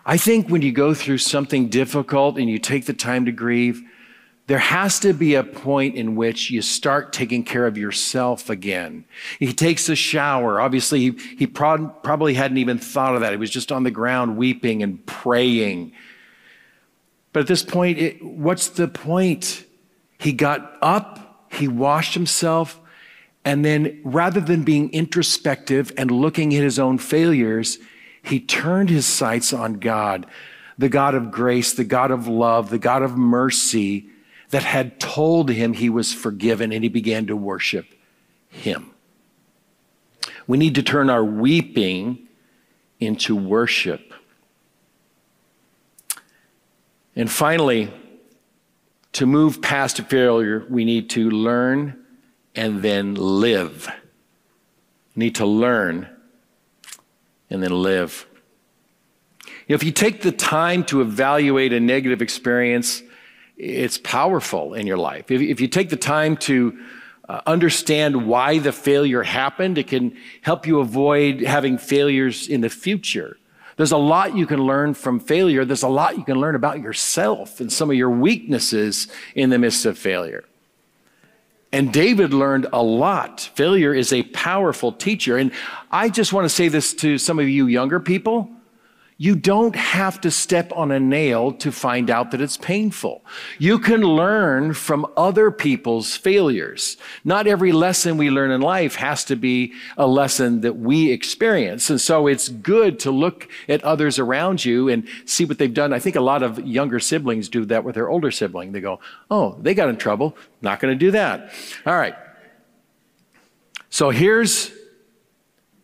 I 0.06 0.18
think 0.18 0.50
when 0.50 0.62
you 0.62 0.72
go 0.72 0.94
through 0.94 1.20
something 1.20 1.70
difficult 1.70 2.38
and 2.38 2.50
you 2.50 2.58
take 2.58 2.86
the 2.86 2.94
time 2.94 3.26
to 3.26 3.32
grieve, 3.32 3.82
there 4.48 4.58
has 4.58 5.00
to 5.00 5.14
be 5.14 5.36
a 5.36 5.44
point 5.46 5.96
in 5.96 6.18
which 6.18 6.52
you 6.52 6.62
start 6.62 7.14
taking 7.14 7.44
care 7.44 7.66
of 7.66 7.78
yourself 7.78 8.50
again. 8.50 9.06
He 9.40 9.54
takes 9.54 9.88
a 9.88 9.96
shower. 9.96 10.60
Obviously, 10.60 11.00
he, 11.00 11.36
he 11.38 11.48
prod, 11.48 12.04
probably 12.04 12.34
hadn't 12.34 12.58
even 12.58 12.78
thought 12.78 13.16
of 13.16 13.22
that. 13.22 13.32
He 13.32 13.38
was 13.38 13.50
just 13.50 13.72
on 13.72 13.84
the 13.84 13.92
ground 13.92 14.36
weeping 14.36 14.84
and 14.84 15.06
praying. 15.06 15.94
But 17.32 17.42
at 17.42 17.48
this 17.48 17.64
point, 17.64 17.98
it, 17.98 18.22
what's 18.22 18.68
the 18.68 18.90
point? 18.90 19.66
He 20.18 20.34
got 20.34 20.78
up, 20.82 21.48
he 21.54 21.70
washed 21.70 22.14
himself, 22.14 22.81
and 23.44 23.66
then 23.66 24.00
rather 24.04 24.40
than 24.40 24.64
being 24.64 24.92
introspective 24.94 25.92
and 25.98 26.12
looking 26.12 26.54
at 26.56 26.64
his 26.64 26.78
own 26.78 26.98
failures, 26.98 27.80
he 28.22 28.40
turned 28.40 28.90
his 28.90 29.06
sights 29.06 29.52
on 29.52 29.74
God, 29.74 30.28
the 30.78 30.90
God 30.90 31.16
of 31.16 31.32
grace, 31.32 31.74
the 31.74 31.84
God 31.84 32.12
of 32.12 32.28
love, 32.28 32.70
the 32.70 32.78
God 32.78 33.02
of 33.02 33.18
mercy 33.18 34.08
that 34.50 34.64
had 34.64 35.00
told 35.00 35.50
him 35.50 35.74
he 35.74 35.90
was 35.90 36.14
forgiven, 36.14 36.72
and 36.72 36.84
he 36.84 36.90
began 36.90 37.26
to 37.28 37.36
worship 37.36 37.88
him. 38.50 38.92
We 40.46 40.58
need 40.58 40.76
to 40.76 40.84
turn 40.84 41.10
our 41.10 41.24
weeping 41.24 42.28
into 43.00 43.36
worship. 43.36 44.14
And 47.16 47.32
finally, 47.32 47.92
to 49.14 49.26
move 49.26 49.62
past 49.62 50.00
failure, 50.02 50.66
we 50.70 50.86
need 50.86 51.10
to 51.12 51.30
learn 51.30 52.01
and 52.56 52.82
then 52.82 53.16
live. 53.16 53.90
need 55.16 55.36
to 55.36 55.46
learn 55.46 56.08
and 57.50 57.62
then 57.62 57.72
live. 57.72 58.26
You 59.46 59.74
know, 59.74 59.76
if 59.76 59.84
you 59.84 59.92
take 59.92 60.22
the 60.22 60.32
time 60.32 60.84
to 60.86 61.02
evaluate 61.02 61.74
a 61.74 61.80
negative 61.80 62.22
experience, 62.22 63.04
it's 63.58 63.98
powerful 63.98 64.74
in 64.74 64.88
your 64.88 64.98
life. 64.98 65.30
If, 65.30 65.42
if 65.42 65.62
you 65.62 65.68
take 65.68 65.90
the 65.90 65.98
time 65.98 66.36
to 66.38 66.78
uh, 67.30 67.42
understand 67.46 68.28
why 68.28 68.60
the 68.60 68.72
failure 68.72 69.24
happened, 69.24 69.78
it 69.78 69.88
can 69.88 70.18
help 70.42 70.66
you 70.66 70.80
avoid 70.80 71.42
having 71.42 71.78
failures 71.78 72.48
in 72.48 72.62
the 72.62 72.70
future. 72.70 73.38
There's 73.78 73.92
a 73.92 73.98
lot 73.98 74.36
you 74.36 74.46
can 74.46 74.62
learn 74.62 74.94
from 74.94 75.20
failure. 75.20 75.64
There's 75.64 75.84
a 75.84 75.88
lot 75.88 76.18
you 76.18 76.24
can 76.24 76.40
learn 76.40 76.56
about 76.56 76.82
yourself 76.82 77.60
and 77.60 77.72
some 77.72 77.90
of 77.90 77.96
your 77.96 78.10
weaknesses 78.10 79.08
in 79.36 79.50
the 79.50 79.58
midst 79.58 79.86
of 79.86 79.98
failure. 79.98 80.44
And 81.74 81.94
David 81.94 82.34
learned 82.34 82.68
a 82.74 82.84
lot. 82.84 83.40
Failure 83.56 83.94
is 83.94 84.12
a 84.12 84.24
powerful 84.24 84.92
teacher. 84.92 85.38
And 85.38 85.52
I 85.90 86.10
just 86.10 86.34
want 86.34 86.46
to 86.46 86.50
say 86.50 86.68
this 86.68 86.94
to 86.96 87.18
some 87.18 87.40
of 87.40 87.48
you 87.48 87.68
younger 87.68 88.00
people. 88.00 88.50
You 89.22 89.36
don't 89.36 89.76
have 89.76 90.20
to 90.22 90.32
step 90.32 90.74
on 90.76 90.92
a 90.92 91.00
nail 91.00 91.52
to 91.52 91.72
find 91.72 92.10
out 92.10 92.32
that 92.32 92.42
it's 92.42 92.58
painful. 92.58 93.24
You 93.60 93.78
can 93.78 94.02
learn 94.02 94.74
from 94.74 95.06
other 95.16 95.52
people's 95.52 96.16
failures. 96.16 96.98
Not 97.24 97.46
every 97.46 97.72
lesson 97.72 98.18
we 98.18 98.32
learn 98.32 98.50
in 98.50 98.62
life 98.62 98.96
has 98.96 99.24
to 99.26 99.36
be 99.36 99.74
a 99.96 100.08
lesson 100.08 100.62
that 100.62 100.78
we 100.78 101.12
experience. 101.12 101.92
And 101.92 102.02
so 102.02 102.26
it's 102.26 102.50
good 102.50 102.98
to 103.02 103.12
look 103.12 103.48
at 103.70 103.84
others 103.84 104.18
around 104.18 104.66
you 104.66 104.90
and 104.90 105.08
see 105.26 105.46
what 105.46 105.60
they've 105.60 105.72
done. 105.72 105.94
I 105.94 106.00
think 106.00 106.16
a 106.16 106.22
lot 106.22 106.42
of 106.42 106.58
younger 106.66 107.00
siblings 107.00 107.48
do 107.48 107.64
that 107.66 107.84
with 107.84 107.94
their 107.94 108.10
older 108.10 108.32
sibling. 108.32 108.72
They 108.72 108.82
go, 108.82 109.00
Oh, 109.30 109.56
they 109.62 109.76
got 109.76 109.90
in 109.90 109.98
trouble. 109.98 110.36
Not 110.64 110.80
going 110.80 110.98
to 110.98 111.00
do 111.00 111.12
that. 111.12 111.54
All 111.86 111.94
right. 111.94 112.16
So 113.92 114.10
here's, 114.10 114.72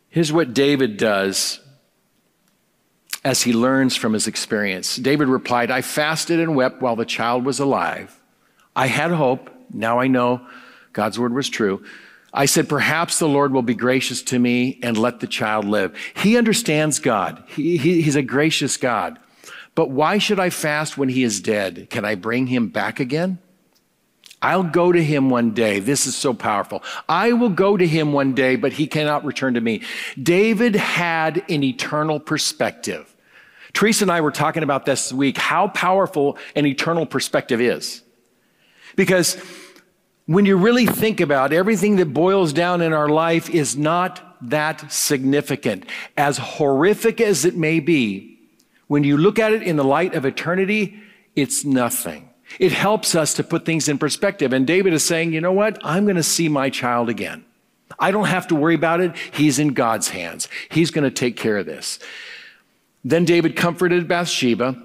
here's 0.10 0.34
what 0.34 0.56
David 0.56 0.98
does 0.98 1.60
as 3.28 3.42
he 3.42 3.52
learns 3.52 3.94
from 3.94 4.14
his 4.14 4.26
experience. 4.26 4.96
David 4.96 5.28
replied, 5.28 5.70
I 5.70 5.82
fasted 5.82 6.40
and 6.40 6.56
wept 6.56 6.82
while 6.82 6.96
the 6.96 7.04
child 7.04 7.44
was 7.44 7.60
alive. 7.60 8.18
I 8.74 8.88
had 8.88 9.12
hope. 9.12 9.50
Now 9.74 10.00
I 10.00 10.08
know 10.08 10.48
God's 10.94 11.20
word 11.20 11.34
was 11.34 11.50
true. 11.50 11.84
I 12.34 12.46
said, 12.46 12.70
Perhaps 12.70 13.20
the 13.20 13.28
Lord 13.28 13.52
will 13.52 13.64
be 13.64 13.76
gracious 13.76 14.22
to 14.24 14.40
me 14.40 14.80
and 14.82 14.98
let 14.98 15.20
the 15.20 15.28
child 15.28 15.66
live. 15.66 15.94
He 16.16 16.38
understands 16.38 17.00
God, 17.00 17.44
he, 17.48 17.76
he, 17.76 18.02
He's 18.02 18.16
a 18.16 18.22
gracious 18.22 18.78
God. 18.78 19.20
But 19.76 19.90
why 19.90 20.20
should 20.20 20.40
I 20.40 20.50
fast 20.50 20.98
when 20.98 21.10
he 21.10 21.24
is 21.24 21.42
dead? 21.42 21.90
Can 21.90 22.06
I 22.06 22.16
bring 22.16 22.48
him 22.48 22.70
back 22.70 23.02
again? 23.02 23.40
I'll 24.42 24.64
go 24.64 24.94
to 24.94 25.04
him 25.04 25.30
one 25.30 25.52
day. 25.52 25.80
This 25.80 26.08
is 26.08 26.16
so 26.16 26.34
powerful. 26.34 26.82
I 27.10 27.34
will 27.34 27.50
go 27.50 27.76
to 27.76 27.86
him 27.86 28.14
one 28.14 28.34
day, 28.34 28.56
but 28.56 28.74
he 28.74 28.88
cannot 28.88 29.26
return 29.26 29.56
to 29.56 29.62
me. 29.62 29.82
David 30.22 30.76
had 30.76 31.44
an 31.50 31.64
eternal 31.64 32.20
perspective. 32.22 33.14
Teresa 33.78 34.06
and 34.06 34.12
I 34.12 34.22
were 34.22 34.32
talking 34.32 34.64
about 34.64 34.88
this 34.88 35.14
week 35.14 35.38
how 35.38 35.68
powerful 35.68 36.40
an 36.56 36.66
eternal 36.66 37.06
perspective 37.06 37.62
is. 37.62 38.02
Because 38.96 39.38
when 40.26 40.48
you 40.48 40.58
really 40.58 40.88
think 40.88 41.22
about 41.22 41.54
everything 41.54 41.98
that 41.98 42.12
boils 42.12 42.54
down 42.54 42.82
in 42.82 42.92
our 42.92 43.08
life 43.08 43.52
is 43.52 43.78
not 43.78 44.36
that 44.50 44.92
significant. 44.92 45.86
As 46.18 46.40
horrific 46.40 47.22
as 47.22 47.46
it 47.46 47.56
may 47.56 47.80
be, 47.80 48.40
when 48.88 49.04
you 49.04 49.16
look 49.16 49.38
at 49.38 49.54
it 49.54 49.62
in 49.62 49.76
the 49.76 49.84
light 49.84 50.16
of 50.16 50.26
eternity, 50.26 51.00
it's 51.36 51.64
nothing. 51.64 52.30
It 52.58 52.72
helps 52.72 53.14
us 53.14 53.36
to 53.36 53.44
put 53.44 53.64
things 53.64 53.88
in 53.88 54.00
perspective. 54.00 54.54
And 54.54 54.66
David 54.66 54.92
is 54.94 55.06
saying, 55.06 55.34
you 55.34 55.42
know 55.42 55.54
what? 55.54 55.78
I'm 55.84 56.06
going 56.06 56.16
to 56.16 56.24
see 56.24 56.50
my 56.50 56.72
child 56.72 57.10
again. 57.10 57.46
I 58.00 58.10
don't 58.10 58.26
have 58.26 58.48
to 58.48 58.56
worry 58.56 58.74
about 58.74 59.02
it. 59.02 59.16
He's 59.34 59.60
in 59.60 59.76
God's 59.76 60.10
hands. 60.10 60.48
He's 60.70 60.90
going 60.90 61.04
to 61.04 61.12
take 61.12 61.36
care 61.36 61.60
of 61.60 61.68
this. 61.68 62.00
Then 63.08 63.24
David 63.24 63.56
comforted 63.56 64.06
Bathsheba. 64.06 64.76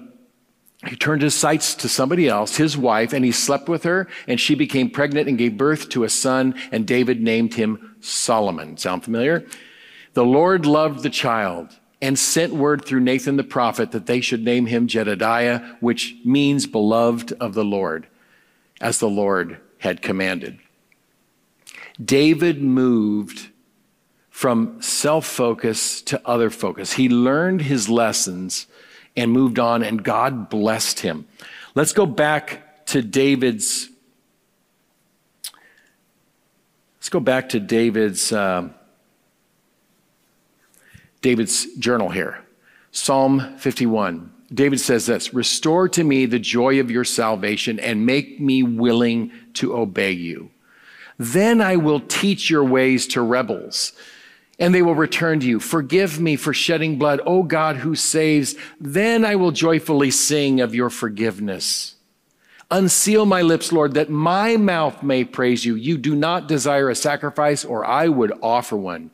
He 0.87 0.95
turned 0.95 1.21
his 1.21 1.35
sights 1.35 1.75
to 1.75 1.89
somebody 1.89 2.29
else, 2.29 2.55
his 2.55 2.77
wife, 2.77 3.11
and 3.11 3.25
he 3.25 3.33
slept 3.33 3.67
with 3.67 3.83
her, 3.83 4.07
and 4.29 4.39
she 4.39 4.55
became 4.55 4.89
pregnant 4.89 5.27
and 5.27 5.37
gave 5.37 5.57
birth 5.57 5.89
to 5.89 6.05
a 6.05 6.09
son, 6.09 6.55
and 6.71 6.87
David 6.87 7.21
named 7.21 7.55
him 7.55 7.97
Solomon. 7.99 8.77
Sound 8.77 9.03
familiar? 9.03 9.45
The 10.13 10.23
Lord 10.23 10.65
loved 10.65 11.03
the 11.03 11.09
child 11.09 11.77
and 12.01 12.17
sent 12.17 12.53
word 12.53 12.85
through 12.85 13.01
Nathan 13.01 13.35
the 13.35 13.43
prophet 13.43 13.91
that 13.91 14.05
they 14.05 14.21
should 14.21 14.45
name 14.45 14.67
him 14.67 14.87
Jedediah, 14.87 15.75
which 15.81 16.15
means 16.23 16.65
beloved 16.65 17.33
of 17.41 17.53
the 17.53 17.65
Lord, 17.65 18.07
as 18.79 18.99
the 18.99 19.09
Lord 19.09 19.59
had 19.79 20.01
commanded. 20.01 20.59
David 22.01 22.61
moved 22.61 23.49
from 24.33 24.81
self 24.81 25.27
focus 25.27 26.01
to 26.01 26.19
other 26.27 26.49
focus. 26.49 26.93
He 26.93 27.07
learned 27.07 27.61
his 27.61 27.87
lessons 27.87 28.65
and 29.15 29.31
moved 29.31 29.59
on, 29.59 29.83
and 29.83 30.03
God 30.03 30.49
blessed 30.49 31.01
him. 31.01 31.27
Let's 31.75 31.93
go 31.93 32.07
back 32.07 32.83
to 32.87 33.03
David's. 33.03 33.89
Let's 36.97 37.09
go 37.09 37.19
back 37.19 37.49
to 37.49 37.59
David's 37.59 38.33
uh, 38.33 38.69
David's 41.21 41.67
journal 41.75 42.09
here. 42.09 42.43
Psalm 42.91 43.55
51. 43.59 44.33
David 44.51 44.79
says 44.79 45.05
this 45.05 45.31
Restore 45.31 45.87
to 45.89 46.03
me 46.03 46.25
the 46.25 46.39
joy 46.39 46.79
of 46.79 46.89
your 46.89 47.05
salvation 47.05 47.79
and 47.79 48.07
make 48.07 48.39
me 48.39 48.63
willing 48.63 49.31
to 49.53 49.77
obey 49.77 50.11
you. 50.11 50.49
Then 51.19 51.61
I 51.61 51.75
will 51.75 51.99
teach 51.99 52.49
your 52.49 52.63
ways 52.63 53.05
to 53.09 53.21
rebels 53.21 53.93
and 54.59 54.73
they 54.73 54.81
will 54.81 54.95
return 54.95 55.39
to 55.39 55.47
you. 55.47 55.59
Forgive 55.59 56.19
me 56.19 56.35
for 56.35 56.53
shedding 56.53 56.97
blood, 56.97 57.21
O 57.25 57.43
God 57.43 57.77
who 57.77 57.95
saves. 57.95 58.55
Then 58.79 59.25
I 59.25 59.35
will 59.35 59.51
joyfully 59.51 60.11
sing 60.11 60.61
of 60.61 60.75
your 60.75 60.89
forgiveness. 60.89 61.95
Unseal 62.69 63.25
my 63.25 63.41
lips, 63.41 63.71
Lord, 63.71 63.93
that 63.95 64.09
my 64.09 64.57
mouth 64.57 65.03
may 65.03 65.23
praise 65.23 65.65
you. 65.65 65.75
You 65.75 65.97
do 65.97 66.15
not 66.15 66.47
desire 66.47 66.89
a 66.89 66.95
sacrifice, 66.95 67.63
or 67.65 67.85
I 67.85 68.07
would 68.07 68.31
offer 68.41 68.75
one. 68.75 69.11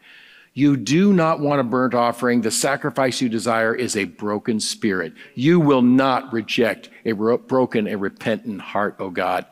You 0.53 0.77
do 0.77 1.13
not 1.13 1.39
want 1.39 1.61
a 1.61 1.63
burnt 1.63 1.93
offering. 1.93 2.41
The 2.41 2.51
sacrifice 2.51 3.21
you 3.21 3.29
desire 3.29 3.73
is 3.73 3.95
a 3.95 4.05
broken 4.05 4.59
spirit. 4.59 5.13
You 5.35 5.59
will 5.59 5.81
not 5.81 6.33
reject 6.33 6.89
a 7.05 7.13
broken 7.13 7.87
and 7.87 8.01
repentant 8.01 8.61
heart, 8.61 8.95
O 8.99 9.09
God. 9.09 9.45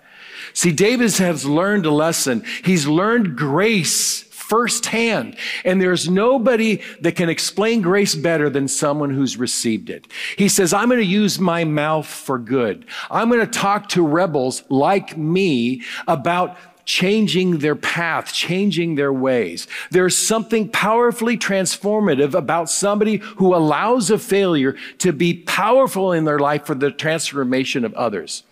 See, 0.54 0.71
David 0.71 1.15
has 1.17 1.45
learned 1.45 1.86
a 1.86 1.91
lesson. 1.91 2.43
He's 2.63 2.88
learned 2.88 3.38
grace 3.38 4.27
firsthand. 4.48 5.36
And 5.66 5.82
there's 5.82 6.10
nobody 6.10 6.82
that 7.02 7.18
can 7.18 7.30
explain 7.30 7.82
grace 7.82 8.16
better 8.16 8.50
than 8.50 8.68
someone 8.68 9.10
who's 9.10 9.36
received 9.36 9.90
it. 9.90 10.08
He 10.38 10.48
says, 10.48 10.72
I'm 10.72 10.88
going 10.88 11.02
to 11.02 11.06
use 11.06 11.38
my 11.38 11.66
mouth 11.66 12.06
for 12.06 12.40
good. 12.40 12.86
I'm 13.12 13.30
going 13.30 13.42
to 13.42 13.48
talk 13.48 13.90
to 13.90 14.08
rebels 14.08 14.64
like 14.70 15.18
me 15.18 15.84
about 16.08 16.58
changing 16.86 17.58
their 17.58 17.76
path, 17.76 18.32
changing 18.32 18.96
their 18.96 19.12
ways. 19.12 19.68
There's 19.92 20.18
something 20.18 20.70
powerfully 20.70 21.38
transformative 21.38 22.34
about 22.34 22.70
somebody 22.70 23.18
who 23.18 23.54
allows 23.54 24.10
a 24.10 24.18
failure 24.18 24.78
to 25.00 25.12
be 25.12 25.34
powerful 25.34 26.14
in 26.14 26.24
their 26.24 26.40
life 26.40 26.66
for 26.66 26.76
the 26.76 26.90
transformation 26.90 27.84
of 27.84 27.94
others. 27.96 28.44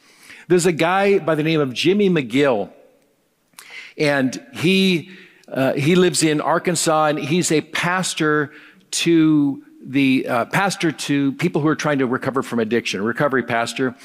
There's 0.50 0.66
a 0.66 0.74
guy 0.74 1.20
by 1.20 1.36
the 1.36 1.44
name 1.44 1.62
of 1.62 1.74
Jimmy 1.74 2.10
McGill, 2.10 2.70
and 3.98 4.46
he 4.54 5.10
uh, 5.48 5.74
he 5.74 5.96
lives 5.96 6.24
in 6.24 6.42
Arkansas, 6.42 7.06
and 7.08 7.20
he's 7.20 7.52
a 7.52 7.62
pastor 7.62 8.52
to 8.92 9.64
the 9.86 10.28
uh, 10.28 10.46
pastor 10.46 10.92
to 10.92 11.34
people 11.34 11.62
who 11.62 11.68
are 11.68 11.76
trying 11.76 12.00
to 12.00 12.08
recover 12.08 12.42
from 12.42 12.60
addiction, 12.60 13.04
recovery 13.04 13.44
pastor. 13.44 13.96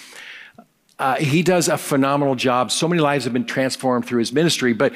Uh, 0.99 1.17
he 1.17 1.43
does 1.43 1.69
a 1.69 1.79
phenomenal 1.79 2.35
job. 2.35 2.71
So 2.71 2.87
many 2.87 3.01
lives 3.01 3.25
have 3.25 3.33
been 3.33 3.47
transformed 3.47 4.05
through 4.05 4.19
his 4.19 4.33
ministry, 4.33 4.75
but 4.75 4.93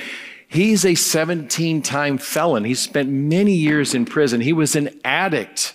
he's 0.46 0.84
a 0.84 0.94
17 0.94 1.80
time 1.80 2.18
felon. 2.18 2.64
He 2.64 2.74
spent 2.74 3.08
many 3.08 3.54
years 3.54 3.94
in 3.94 4.04
prison. 4.04 4.42
He 4.42 4.52
was 4.52 4.76
an 4.76 4.90
addict. 5.02 5.74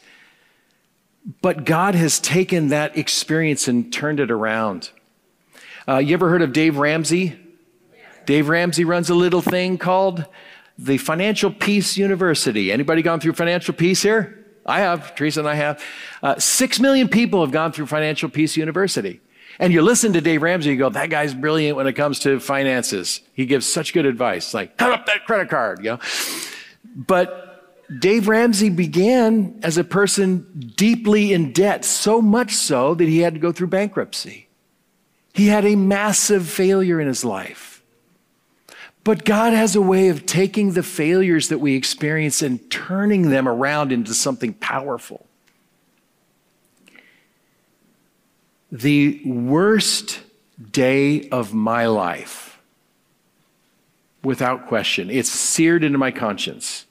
But 1.42 1.66
God 1.66 1.96
has 1.96 2.20
taken 2.20 2.70
that 2.70 2.96
experience 2.96 3.68
and 3.68 3.92
turned 3.92 4.20
it 4.20 4.30
around. 4.30 4.92
Uh, 5.88 5.98
you 5.98 6.14
ever 6.14 6.30
heard 6.30 6.44
of 6.44 6.54
Dave 6.54 6.78
Ramsey? 6.78 7.36
Dave 8.26 8.48
Ramsey 8.48 8.86
runs 8.86 9.10
a 9.10 9.16
little 9.16 9.42
thing 9.42 9.80
called 9.80 10.26
the 10.80 10.98
Financial 10.98 11.52
Peace 11.52 11.98
University. 11.98 12.72
Anybody 12.72 13.02
gone 13.02 13.20
through 13.20 13.34
Financial 13.34 13.74
Peace 13.74 14.02
here? 14.02 14.46
I 14.66 14.80
have. 14.80 15.14
Teresa 15.16 15.42
and 15.42 15.50
I 15.50 15.56
have. 15.56 15.84
Uh, 16.24 16.40
Six 16.40 16.80
million 16.80 17.10
people 17.10 17.42
have 17.42 17.52
gone 17.52 17.72
through 17.72 17.88
Financial 17.88 18.30
Peace 18.30 18.56
University. 18.56 19.20
And 19.60 19.74
you 19.74 19.82
listen 19.82 20.14
to 20.14 20.22
Dave 20.22 20.42
Ramsey, 20.42 20.70
you 20.70 20.78
go, 20.78 20.90
that 20.90 21.10
guy's 21.10 21.34
brilliant 21.34 21.76
when 21.76 21.86
it 21.86 21.94
comes 21.94 22.20
to 22.20 22.40
finances. 22.40 23.20
He 23.34 23.46
gives 23.46 23.66
such 23.68 23.92
good 23.92 24.06
advice, 24.06 24.54
like, 24.54 24.78
cut 24.78 24.94
up 24.94 25.06
that 25.08 25.26
credit 25.26 25.50
card, 25.50 25.80
you 25.80 25.92
know. 25.92 26.00
But 26.96 27.76
Dave 28.00 28.30
Ramsey 28.30 28.70
began 28.70 29.60
as 29.62 29.78
a 29.78 29.84
person 29.84 30.72
deeply 30.78 31.34
in 31.34 31.52
debt, 31.52 31.84
so 31.84 32.22
much 32.22 32.54
so 32.54 32.94
that 32.94 33.06
he 33.06 33.20
had 33.20 33.34
to 33.34 33.40
go 33.40 33.52
through 33.52 33.68
bankruptcy. 33.68 34.48
He 35.34 35.48
had 35.48 35.66
a 35.66 35.76
massive 35.76 36.48
failure 36.48 37.02
in 37.02 37.08
his 37.08 37.26
life. 37.26 37.79
But 39.04 39.26
God 39.26 39.54
has 39.54 39.76
a 39.76 39.82
way 39.82 40.10
of 40.10 40.26
taking 40.26 40.74
the 40.74 40.84
failures 40.84 41.50
that 41.50 41.60
we 41.60 41.76
experience 41.76 42.42
and 42.42 42.70
turning 42.70 43.30
them 43.30 43.48
around 43.48 43.92
into 43.92 44.14
something 44.14 44.54
powerful. 44.54 45.26
The 48.72 49.22
worst 49.26 50.20
day 50.72 51.28
of 51.30 51.54
my 51.54 51.88
life, 51.88 52.60
without 54.24 54.68
question, 54.68 55.10
it's 55.10 55.30
seared 55.30 55.84
into 55.84 55.98
my 55.98 56.12
conscience, 56.12 56.86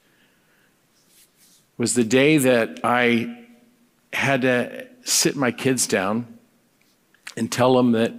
was 1.77 1.95
the 1.95 2.05
day 2.05 2.39
that 2.39 2.81
I 2.83 3.47
had 4.13 4.43
to 4.43 4.89
sit 5.05 5.37
my 5.37 5.53
kids 5.53 5.87
down 5.87 6.39
and 7.37 7.53
tell 7.53 7.77
them 7.77 7.93
that 7.93 8.13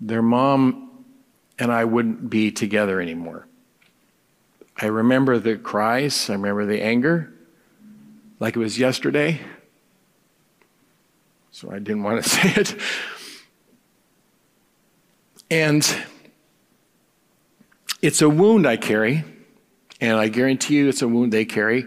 their 0.00 0.22
mom 0.22 0.91
and 1.58 1.72
I 1.72 1.84
wouldn't 1.84 2.30
be 2.30 2.50
together 2.50 3.00
anymore. 3.00 3.46
I 4.76 4.86
remember 4.86 5.38
the 5.38 5.56
cries, 5.56 6.28
I 6.30 6.34
remember 6.34 6.66
the 6.66 6.82
anger, 6.82 7.32
like 8.40 8.56
it 8.56 8.58
was 8.58 8.78
yesterday. 8.78 9.40
So 11.50 11.70
I 11.70 11.78
didn't 11.78 12.02
want 12.02 12.24
to 12.24 12.28
say 12.28 12.52
it. 12.56 12.76
And 15.50 15.86
it's 18.00 18.22
a 18.22 18.28
wound 18.28 18.66
I 18.66 18.76
carry, 18.76 19.24
and 20.00 20.16
I 20.16 20.28
guarantee 20.28 20.76
you 20.76 20.88
it's 20.88 21.02
a 21.02 21.08
wound 21.08 21.32
they 21.32 21.44
carry. 21.44 21.86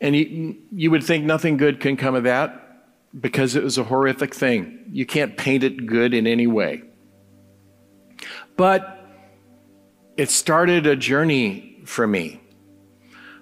And 0.00 0.16
you, 0.16 0.56
you 0.72 0.90
would 0.90 1.04
think 1.04 1.24
nothing 1.24 1.56
good 1.56 1.80
can 1.80 1.96
come 1.96 2.14
of 2.14 2.24
that 2.24 2.64
because 3.20 3.54
it 3.54 3.62
was 3.62 3.78
a 3.78 3.84
horrific 3.84 4.34
thing. 4.34 4.84
You 4.90 5.06
can't 5.06 5.36
paint 5.36 5.62
it 5.62 5.86
good 5.86 6.14
in 6.14 6.26
any 6.26 6.46
way. 6.46 6.82
But 8.58 8.98
it 10.16 10.30
started 10.30 10.84
a 10.86 10.96
journey 10.96 11.80
for 11.86 12.06
me 12.06 12.40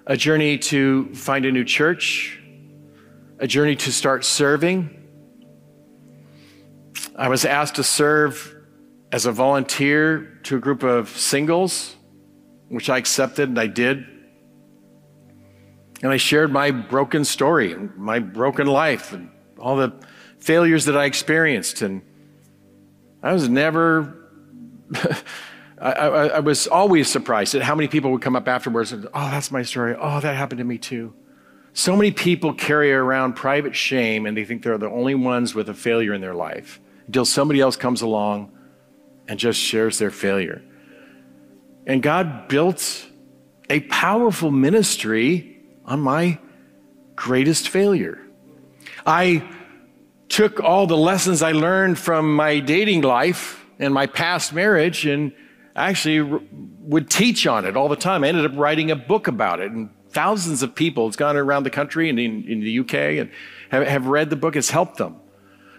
a 0.05 0.15
journey 0.15 0.57
to 0.57 1.13
find 1.13 1.43
a 1.43 1.51
new 1.51 1.65
church, 1.65 2.39
a 3.39 3.47
journey 3.47 3.75
to 3.75 3.91
start 3.91 4.23
serving. 4.23 4.89
I 7.13 7.27
was 7.27 7.43
asked 7.43 7.75
to 7.75 7.83
serve 7.83 8.55
as 9.11 9.25
a 9.25 9.33
volunteer 9.33 10.39
to 10.43 10.55
a 10.55 10.59
group 10.59 10.83
of 10.83 11.09
singles, 11.09 11.97
which 12.69 12.89
I 12.89 12.97
accepted 12.97 13.49
and 13.49 13.59
I 13.59 13.67
did. 13.67 14.05
And 16.03 16.11
I 16.11 16.17
shared 16.17 16.53
my 16.53 16.71
broken 16.71 17.25
story, 17.25 17.75
my 17.97 18.19
broken 18.19 18.67
life, 18.67 19.11
and 19.11 19.29
all 19.59 19.75
the 19.75 19.93
failures 20.39 20.85
that 20.85 20.95
I 20.95 21.03
experienced. 21.03 21.81
And 21.81 22.01
I 23.21 23.33
was 23.33 23.49
never 23.49 24.26
I, 25.79 25.91
I, 25.91 26.27
I, 26.27 26.39
was 26.39 26.65
always 26.67 27.07
surprised 27.07 27.53
at 27.53 27.61
how 27.61 27.75
many 27.75 27.87
people 27.87 28.11
would 28.11 28.21
come 28.21 28.35
up 28.35 28.47
afterwards 28.47 28.91
and, 28.91 29.05
oh, 29.13 29.29
that's 29.29 29.51
my 29.51 29.61
story. 29.61 29.95
Oh, 29.99 30.19
that 30.19 30.35
happened 30.35 30.57
to 30.57 30.63
me 30.63 30.77
too. 30.77 31.13
So 31.73 31.95
many 31.95 32.11
people 32.11 32.53
carry 32.53 32.91
around 32.91 33.33
private 33.33 33.75
shame 33.75 34.25
and 34.25 34.35
they 34.35 34.43
think 34.43 34.63
they're 34.63 34.79
the 34.79 34.89
only 34.89 35.13
ones 35.13 35.53
with 35.53 35.69
a 35.69 35.75
failure 35.75 36.13
in 36.13 36.21
their 36.21 36.33
life 36.33 36.79
until 37.05 37.25
somebody 37.25 37.61
else 37.61 37.75
comes 37.75 38.01
along 38.01 38.51
and 39.27 39.37
just 39.37 39.59
shares 39.59 39.99
their 39.99 40.09
failure. 40.09 40.63
And 41.85 42.01
God 42.01 42.47
built 42.47 43.05
a 43.69 43.81
powerful 43.81 44.49
ministry 44.49 45.59
on 45.85 45.99
my 45.99 46.39
greatest 47.15 47.69
failure. 47.69 48.19
I 49.05 49.47
took 50.29 50.59
all 50.59 50.87
the 50.87 50.97
lessons 50.97 51.41
I 51.41 51.51
learned 51.51 51.99
from 51.99 52.35
my 52.35 52.59
dating 52.59 53.01
life 53.01 53.65
in 53.79 53.93
my 53.93 54.07
past 54.07 54.53
marriage 54.53 55.05
and 55.05 55.31
actually 55.75 56.21
would 56.81 57.09
teach 57.09 57.45
on 57.45 57.65
it 57.65 57.77
all 57.77 57.87
the 57.87 57.95
time. 57.95 58.23
I 58.23 58.29
ended 58.29 58.45
up 58.45 58.57
writing 58.57 58.89
a 58.91 58.95
book 58.95 59.27
about 59.27 59.59
it 59.59 59.71
and 59.71 59.89
thousands 60.09 60.63
of 60.63 60.73
people. 60.73 61.07
It's 61.07 61.15
gone 61.15 61.37
around 61.37 61.63
the 61.63 61.69
country 61.69 62.09
and 62.09 62.19
in, 62.19 62.43
in 62.47 62.59
the 62.61 62.79
UK 62.79 62.93
and 62.93 63.31
have, 63.69 63.87
have 63.87 64.07
read 64.07 64.29
the 64.29 64.35
book. 64.35 64.55
It's 64.55 64.71
helped 64.71 64.97
them. 64.97 65.17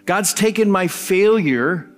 God's 0.05 0.33
taken 0.33 0.71
my 0.71 0.87
failure 0.87 1.89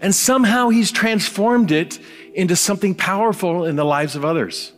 and 0.00 0.14
somehow 0.14 0.68
He's 0.68 0.90
transformed 0.90 1.70
it 1.70 1.98
into 2.34 2.56
something 2.56 2.94
powerful 2.94 3.64
in 3.64 3.76
the 3.76 3.84
lives 3.84 4.16
of 4.16 4.24
others. 4.24 4.72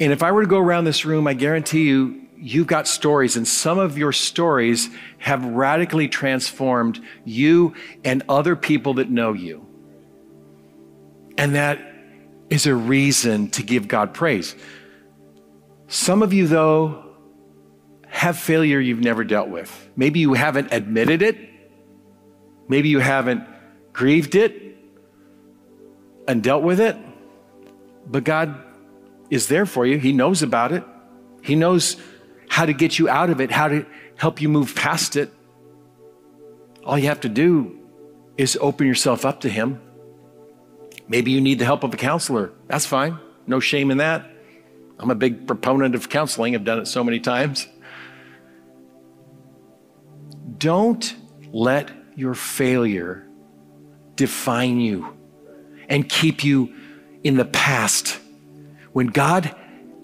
And 0.00 0.12
if 0.12 0.22
I 0.22 0.30
were 0.30 0.42
to 0.42 0.48
go 0.48 0.58
around 0.58 0.84
this 0.84 1.04
room, 1.04 1.26
I 1.26 1.34
guarantee 1.34 1.88
you, 1.88 2.27
you've 2.40 2.66
got 2.66 2.86
stories, 2.86 3.36
and 3.36 3.46
some 3.46 3.78
of 3.78 3.98
your 3.98 4.12
stories 4.12 4.88
have 5.18 5.44
radically 5.44 6.08
transformed 6.08 7.00
you 7.24 7.74
and 8.04 8.22
other 8.28 8.56
people 8.56 8.94
that 8.94 9.10
know 9.10 9.32
you. 9.32 9.66
And 11.36 11.54
that 11.54 11.80
is 12.50 12.66
a 12.66 12.74
reason 12.74 13.50
to 13.50 13.62
give 13.62 13.88
God 13.88 14.14
praise. 14.14 14.54
Some 15.88 16.22
of 16.22 16.32
you, 16.32 16.46
though, 16.46 17.04
have 18.06 18.38
failure 18.38 18.80
you've 18.80 19.00
never 19.00 19.24
dealt 19.24 19.48
with. 19.48 19.88
Maybe 19.96 20.20
you 20.20 20.34
haven't 20.34 20.72
admitted 20.72 21.22
it, 21.22 21.38
maybe 22.68 22.88
you 22.88 23.00
haven't 23.00 23.44
grieved 23.92 24.34
it 24.34 24.76
and 26.26 26.42
dealt 26.42 26.62
with 26.62 26.80
it, 26.80 26.96
but 28.06 28.24
God 28.24 28.54
is 29.30 29.48
there 29.48 29.66
for 29.66 29.86
you. 29.86 29.98
He 29.98 30.12
knows 30.12 30.42
about 30.42 30.72
it. 30.72 30.84
He 31.42 31.54
knows 31.54 31.96
how 32.48 32.66
to 32.66 32.72
get 32.72 32.98
you 32.98 33.08
out 33.08 33.30
of 33.30 33.40
it, 33.40 33.50
how 33.50 33.68
to 33.68 33.86
help 34.16 34.40
you 34.40 34.48
move 34.48 34.74
past 34.74 35.16
it. 35.16 35.32
All 36.84 36.98
you 36.98 37.06
have 37.06 37.20
to 37.20 37.28
do 37.28 37.78
is 38.36 38.58
open 38.60 38.86
yourself 38.86 39.24
up 39.24 39.40
to 39.40 39.48
Him. 39.48 39.80
Maybe 41.08 41.30
you 41.30 41.40
need 41.40 41.58
the 41.58 41.64
help 41.64 41.84
of 41.84 41.94
a 41.94 41.96
counselor. 41.96 42.52
That's 42.66 42.86
fine. 42.86 43.18
No 43.46 43.60
shame 43.60 43.90
in 43.90 43.98
that. 43.98 44.30
I'm 44.98 45.10
a 45.10 45.14
big 45.14 45.46
proponent 45.46 45.94
of 45.94 46.08
counseling, 46.08 46.54
I've 46.54 46.64
done 46.64 46.80
it 46.80 46.86
so 46.86 47.04
many 47.04 47.20
times. 47.20 47.68
Don't 50.58 51.14
let 51.52 51.90
your 52.16 52.34
failure 52.34 53.24
define 54.16 54.80
you 54.80 55.16
and 55.88 56.08
keep 56.08 56.42
you 56.42 56.74
in 57.22 57.36
the 57.36 57.44
past 57.44 58.18
when 58.92 59.06
God 59.06 59.54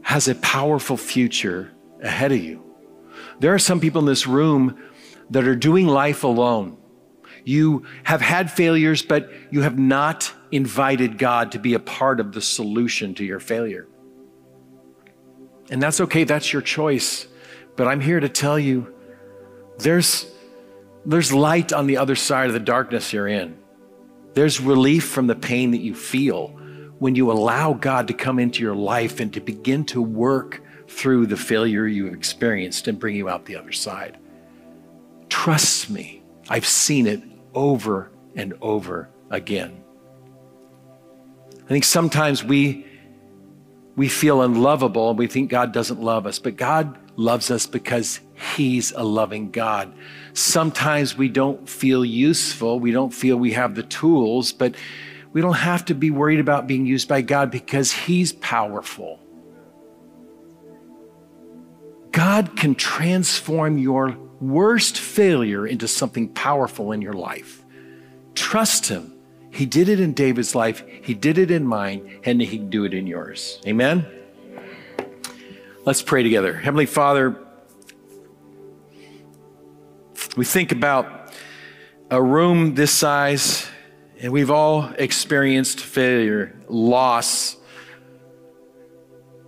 has 0.02 0.28
a 0.28 0.34
powerful 0.36 0.96
future 0.96 1.73
ahead 2.04 2.30
of 2.30 2.38
you. 2.38 2.62
There 3.40 3.54
are 3.54 3.58
some 3.58 3.80
people 3.80 4.00
in 4.00 4.06
this 4.06 4.26
room 4.26 4.78
that 5.30 5.48
are 5.48 5.56
doing 5.56 5.88
life 5.88 6.22
alone. 6.22 6.76
You 7.44 7.84
have 8.04 8.20
had 8.20 8.50
failures, 8.50 9.02
but 9.02 9.30
you 9.50 9.62
have 9.62 9.78
not 9.78 10.32
invited 10.50 11.18
God 11.18 11.52
to 11.52 11.58
be 11.58 11.74
a 11.74 11.78
part 11.78 12.20
of 12.20 12.32
the 12.32 12.40
solution 12.40 13.14
to 13.16 13.24
your 13.24 13.40
failure. 13.40 13.88
And 15.70 15.82
that's 15.82 16.00
okay, 16.00 16.24
that's 16.24 16.52
your 16.52 16.62
choice. 16.62 17.26
But 17.76 17.88
I'm 17.88 18.00
here 18.00 18.20
to 18.20 18.28
tell 18.28 18.58
you 18.58 18.94
there's, 19.78 20.30
there's 21.04 21.32
light 21.32 21.72
on 21.72 21.86
the 21.86 21.96
other 21.96 22.14
side 22.14 22.46
of 22.46 22.52
the 22.52 22.60
darkness 22.60 23.12
you're 23.12 23.28
in. 23.28 23.58
There's 24.34 24.60
relief 24.60 25.08
from 25.08 25.26
the 25.26 25.34
pain 25.34 25.72
that 25.72 25.80
you 25.80 25.94
feel 25.94 26.48
when 26.98 27.14
you 27.14 27.30
allow 27.30 27.72
God 27.72 28.08
to 28.08 28.14
come 28.14 28.38
into 28.38 28.62
your 28.62 28.74
life 28.74 29.20
and 29.20 29.32
to 29.34 29.40
begin 29.40 29.84
to 29.86 30.00
work 30.00 30.62
through 30.94 31.26
the 31.26 31.36
failure 31.36 31.86
you've 31.86 32.14
experienced 32.14 32.86
and 32.86 32.98
bring 32.98 33.16
you 33.16 33.28
out 33.28 33.44
the 33.46 33.56
other 33.56 33.72
side. 33.72 34.16
Trust 35.28 35.90
me, 35.90 36.22
I've 36.48 36.66
seen 36.66 37.06
it 37.06 37.22
over 37.52 38.12
and 38.36 38.54
over 38.62 39.08
again. 39.30 39.82
I 41.64 41.66
think 41.66 41.84
sometimes 41.84 42.44
we, 42.44 42.86
we 43.96 44.08
feel 44.08 44.42
unlovable 44.42 45.10
and 45.10 45.18
we 45.18 45.26
think 45.26 45.50
God 45.50 45.72
doesn't 45.72 46.00
love 46.00 46.26
us, 46.26 46.38
but 46.38 46.56
God 46.56 46.96
loves 47.16 47.50
us 47.50 47.66
because 47.66 48.20
He's 48.54 48.92
a 48.92 49.02
loving 49.02 49.50
God. 49.50 49.92
Sometimes 50.32 51.16
we 51.16 51.28
don't 51.28 51.68
feel 51.68 52.04
useful, 52.04 52.78
we 52.78 52.92
don't 52.92 53.12
feel 53.12 53.36
we 53.36 53.52
have 53.52 53.74
the 53.74 53.82
tools, 53.82 54.52
but 54.52 54.74
we 55.32 55.40
don't 55.40 55.54
have 55.54 55.84
to 55.86 55.94
be 55.94 56.10
worried 56.10 56.40
about 56.40 56.68
being 56.68 56.86
used 56.86 57.08
by 57.08 57.20
God 57.20 57.50
because 57.50 57.90
He's 57.90 58.32
powerful. 58.34 59.18
God 62.14 62.56
can 62.56 62.76
transform 62.76 63.76
your 63.76 64.16
worst 64.40 64.96
failure 64.96 65.66
into 65.66 65.88
something 65.88 66.28
powerful 66.28 66.92
in 66.92 67.02
your 67.02 67.12
life. 67.12 67.64
Trust 68.36 68.86
Him. 68.86 69.12
He 69.50 69.66
did 69.66 69.88
it 69.88 69.98
in 69.98 70.14
David's 70.14 70.54
life, 70.54 70.84
He 71.02 71.12
did 71.12 71.38
it 71.38 71.50
in 71.50 71.66
mine, 71.66 72.20
and 72.24 72.40
He 72.40 72.58
can 72.58 72.70
do 72.70 72.84
it 72.84 72.94
in 72.94 73.08
yours. 73.08 73.60
Amen? 73.66 74.06
Let's 75.84 76.02
pray 76.02 76.22
together. 76.22 76.54
Heavenly 76.54 76.86
Father, 76.86 77.36
we 80.36 80.44
think 80.44 80.70
about 80.70 81.34
a 82.12 82.22
room 82.22 82.76
this 82.76 82.92
size 82.92 83.66
and 84.20 84.32
we've 84.32 84.52
all 84.52 84.88
experienced 84.98 85.80
failure, 85.80 86.56
loss. 86.68 87.56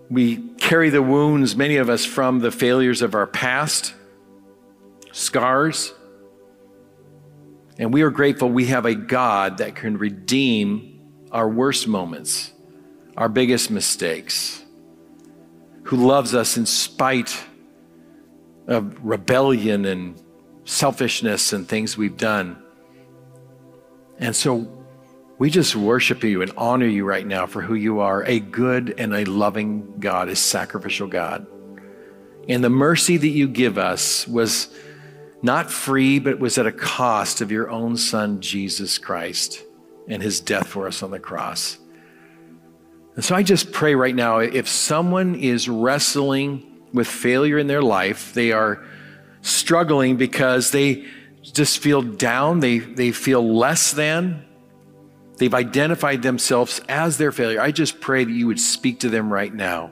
We 0.09 0.37
carry 0.59 0.91
the 0.91 1.03
wounds, 1.03 1.57
many 1.57 1.77
of 1.77 1.89
us, 1.89 2.05
from 2.05 2.41
the 2.41 2.51
failures 2.51 3.03
of 3.03 3.15
our 3.15 3.27
past, 3.27 3.95
scars. 5.13 5.93
And 7.79 7.93
we 7.93 8.03
are 8.03 8.11
grateful 8.11 8.49
we 8.49 8.67
have 8.67 8.87
a 8.87 8.95
God 8.95 9.59
that 9.59 9.75
can 9.75 9.99
redeem 9.99 11.01
our 11.33 11.49
worst 11.49 11.89
moments, 11.89 12.53
our 13.17 13.29
biggest 13.29 13.71
mistakes, 13.71 14.65
who 15.85 15.97
loves 15.97 16.35
us 16.35 16.57
in 16.57 16.67
spite 16.67 17.45
of 18.67 19.05
rebellion 19.05 19.85
and 19.85 20.21
selfishness 20.65 21.53
and 21.53 21.69
things 21.69 21.97
we've 21.97 22.17
done. 22.17 22.63
And 24.19 24.35
so 24.35 24.86
we 25.39 25.51
just 25.51 25.77
worship 25.77 26.25
you 26.25 26.41
and 26.41 26.51
honor 26.57 26.87
you 26.87 27.05
right 27.05 27.27
now 27.27 27.47
for 27.47 27.61
who 27.61 27.75
you 27.75 28.01
are 28.01 28.25
a 28.25 28.41
good 28.41 28.95
and 28.97 29.15
a 29.15 29.25
loving 29.27 29.99
God, 30.01 30.29
a 30.29 30.37
sacrificial 30.37 31.07
God. 31.07 31.47
And 32.49 32.65
the 32.65 32.71
mercy 32.71 33.17
that 33.17 33.29
you 33.29 33.47
give 33.47 33.77
us 33.77 34.27
was 34.27 34.69
not 35.43 35.71
free, 35.71 36.19
but 36.19 36.39
was 36.39 36.57
at 36.57 36.67
a 36.67 36.73
cost 36.73 37.43
of 37.43 37.51
your 37.51 37.71
own 37.71 37.97
Son, 37.99 38.41
Jesus 38.41 38.97
Christ, 38.97 39.63
and 40.09 40.23
his 40.23 40.41
death 40.41 40.69
for 40.69 40.87
us 40.87 41.03
on 41.03 41.11
the 41.11 41.19
cross. 41.19 41.77
And 43.15 43.25
so 43.25 43.35
I 43.35 43.43
just 43.43 43.73
pray 43.73 43.95
right 43.95 44.15
now 44.15 44.39
if 44.39 44.69
someone 44.69 45.35
is 45.35 45.69
wrestling 45.69 46.81
with 46.95 47.09
failure 47.09 47.59
in 47.59 47.67
their 47.67 47.83
life, 47.83 48.33
they 48.33 48.53
are 48.53 48.85
struggling 49.43 50.17
because 50.17 50.71
they 50.71 51.05
just 51.43 51.79
feel 51.79 52.01
down, 52.01 52.61
they, 52.61 52.79
they 52.79 53.13
feel 53.13 53.55
less 53.55 53.93
than. 53.93 54.46
They've 55.37 55.55
identified 55.55 56.23
themselves 56.23 56.81
as 56.89 57.19
their 57.19 57.33
failure. 57.33 57.61
I 57.61 57.71
just 57.71 58.01
pray 58.01 58.25
that 58.25 58.33
you 58.33 58.47
would 58.47 58.61
speak 58.61 59.01
to 59.01 59.11
them 59.11 59.33
right 59.33 59.53
now 59.53 59.91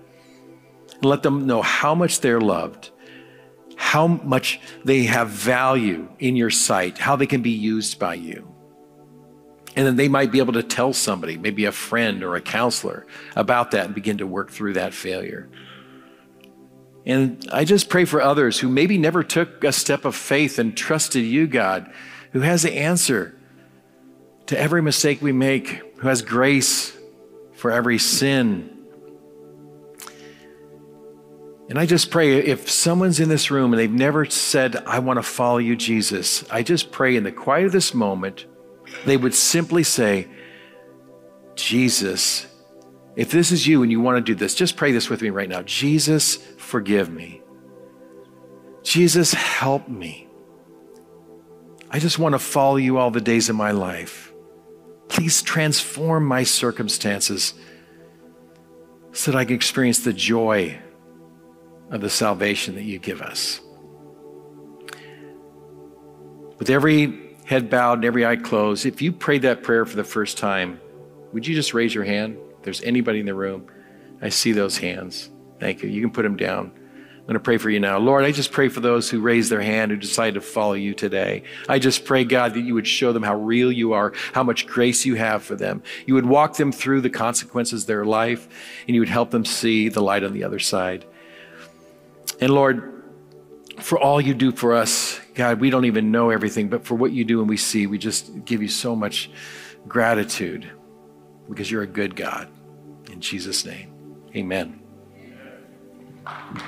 and 0.94 1.04
let 1.04 1.22
them 1.22 1.46
know 1.46 1.60
how 1.60 1.94
much 1.94 2.20
they're 2.20 2.40
loved, 2.40 2.90
how 3.76 4.06
much 4.06 4.60
they 4.84 5.04
have 5.04 5.28
value 5.28 6.08
in 6.18 6.36
your 6.36 6.50
sight, 6.50 6.98
how 6.98 7.16
they 7.16 7.26
can 7.26 7.42
be 7.42 7.50
used 7.50 7.98
by 7.98 8.14
you. 8.14 8.50
And 9.76 9.86
then 9.86 9.96
they 9.96 10.08
might 10.08 10.30
be 10.30 10.38
able 10.38 10.52
to 10.54 10.62
tell 10.62 10.92
somebody, 10.92 11.36
maybe 11.36 11.64
a 11.64 11.72
friend 11.72 12.22
or 12.22 12.36
a 12.36 12.40
counselor, 12.40 13.06
about 13.34 13.72
that 13.72 13.86
and 13.86 13.94
begin 13.94 14.18
to 14.18 14.26
work 14.26 14.50
through 14.50 14.74
that 14.74 14.94
failure. 14.94 15.50
And 17.04 17.46
I 17.52 17.64
just 17.64 17.90
pray 17.90 18.04
for 18.04 18.22
others 18.22 18.60
who 18.60 18.68
maybe 18.68 18.96
never 18.96 19.22
took 19.22 19.62
a 19.62 19.72
step 19.72 20.04
of 20.04 20.14
faith 20.14 20.58
and 20.58 20.76
trusted 20.76 21.24
you, 21.24 21.46
God, 21.46 21.92
who 22.32 22.40
has 22.40 22.62
the 22.62 22.72
answer 22.72 23.33
to 24.46 24.58
every 24.58 24.82
mistake 24.82 25.22
we 25.22 25.32
make, 25.32 25.68
who 25.98 26.08
has 26.08 26.22
grace 26.22 26.96
for 27.52 27.70
every 27.70 27.98
sin. 27.98 28.70
And 31.68 31.78
I 31.78 31.86
just 31.86 32.10
pray 32.10 32.36
if 32.36 32.70
someone's 32.70 33.20
in 33.20 33.30
this 33.30 33.50
room 33.50 33.72
and 33.72 33.80
they've 33.80 33.90
never 33.90 34.26
said, 34.26 34.76
I 34.86 34.98
want 34.98 35.16
to 35.16 35.22
follow 35.22 35.58
you, 35.58 35.76
Jesus, 35.76 36.44
I 36.50 36.62
just 36.62 36.92
pray 36.92 37.16
in 37.16 37.24
the 37.24 37.32
quiet 37.32 37.66
of 37.66 37.72
this 37.72 37.94
moment, 37.94 38.44
they 39.06 39.16
would 39.16 39.34
simply 39.34 39.82
say, 39.82 40.28
Jesus, 41.54 42.46
if 43.16 43.30
this 43.30 43.50
is 43.50 43.66
you 43.66 43.82
and 43.82 43.90
you 43.90 44.00
want 44.00 44.18
to 44.18 44.20
do 44.20 44.34
this, 44.34 44.54
just 44.54 44.76
pray 44.76 44.92
this 44.92 45.08
with 45.08 45.22
me 45.22 45.30
right 45.30 45.48
now. 45.48 45.62
Jesus, 45.62 46.36
forgive 46.58 47.10
me. 47.10 47.40
Jesus, 48.82 49.32
help 49.32 49.88
me. 49.88 50.28
I 51.90 51.98
just 51.98 52.18
want 52.18 52.34
to 52.34 52.38
follow 52.38 52.76
you 52.76 52.98
all 52.98 53.10
the 53.10 53.20
days 53.20 53.48
of 53.48 53.56
my 53.56 53.70
life. 53.70 54.33
Please 55.14 55.42
transform 55.42 56.26
my 56.26 56.42
circumstances 56.42 57.54
so 59.12 59.30
that 59.30 59.38
I 59.38 59.44
can 59.44 59.54
experience 59.54 60.00
the 60.00 60.12
joy 60.12 60.76
of 61.92 62.00
the 62.00 62.10
salvation 62.10 62.74
that 62.74 62.82
you 62.82 62.98
give 62.98 63.22
us. 63.22 63.60
With 66.58 66.68
every 66.68 67.36
head 67.44 67.70
bowed 67.70 67.98
and 67.98 68.04
every 68.04 68.26
eye 68.26 68.34
closed, 68.34 68.86
if 68.86 69.00
you 69.00 69.12
prayed 69.12 69.42
that 69.42 69.62
prayer 69.62 69.86
for 69.86 69.94
the 69.94 70.02
first 70.02 70.36
time, 70.36 70.80
would 71.32 71.46
you 71.46 71.54
just 71.54 71.74
raise 71.74 71.94
your 71.94 72.02
hand? 72.02 72.36
If 72.58 72.64
there's 72.64 72.82
anybody 72.82 73.20
in 73.20 73.26
the 73.26 73.34
room, 73.34 73.68
I 74.20 74.30
see 74.30 74.50
those 74.50 74.78
hands. 74.78 75.30
Thank 75.60 75.84
you. 75.84 75.88
You 75.88 76.00
can 76.00 76.10
put 76.10 76.22
them 76.22 76.36
down. 76.36 76.72
I'm 77.24 77.28
going 77.28 77.34
to 77.36 77.40
pray 77.40 77.56
for 77.56 77.70
you 77.70 77.80
now. 77.80 77.96
Lord, 77.96 78.22
I 78.26 78.32
just 78.32 78.52
pray 78.52 78.68
for 78.68 78.80
those 78.80 79.08
who 79.08 79.18
raise 79.18 79.48
their 79.48 79.62
hand, 79.62 79.90
who 79.90 79.96
decide 79.96 80.34
to 80.34 80.42
follow 80.42 80.74
you 80.74 80.92
today. 80.92 81.44
I 81.70 81.78
just 81.78 82.04
pray, 82.04 82.22
God, 82.22 82.52
that 82.52 82.60
you 82.60 82.74
would 82.74 82.86
show 82.86 83.14
them 83.14 83.22
how 83.22 83.34
real 83.34 83.72
you 83.72 83.94
are, 83.94 84.12
how 84.34 84.42
much 84.42 84.66
grace 84.66 85.06
you 85.06 85.14
have 85.14 85.42
for 85.42 85.56
them. 85.56 85.82
You 86.04 86.12
would 86.16 86.26
walk 86.26 86.58
them 86.58 86.70
through 86.70 87.00
the 87.00 87.08
consequences 87.08 87.84
of 87.84 87.86
their 87.86 88.04
life, 88.04 88.46
and 88.86 88.94
you 88.94 89.00
would 89.00 89.08
help 89.08 89.30
them 89.30 89.46
see 89.46 89.88
the 89.88 90.02
light 90.02 90.22
on 90.22 90.34
the 90.34 90.44
other 90.44 90.58
side. 90.58 91.06
And 92.42 92.52
Lord, 92.52 93.02
for 93.80 93.98
all 93.98 94.20
you 94.20 94.34
do 94.34 94.52
for 94.52 94.74
us, 94.74 95.18
God, 95.34 95.60
we 95.60 95.70
don't 95.70 95.86
even 95.86 96.10
know 96.10 96.28
everything, 96.28 96.68
but 96.68 96.84
for 96.84 96.94
what 96.94 97.12
you 97.12 97.24
do 97.24 97.40
and 97.40 97.48
we 97.48 97.56
see, 97.56 97.86
we 97.86 97.96
just 97.96 98.44
give 98.44 98.60
you 98.60 98.68
so 98.68 98.94
much 98.94 99.30
gratitude 99.88 100.70
because 101.48 101.70
you're 101.70 101.80
a 101.80 101.86
good 101.86 102.16
God. 102.16 102.48
In 103.10 103.22
Jesus' 103.22 103.64
name, 103.64 103.94
amen. 104.36 104.78
amen. 106.26 106.60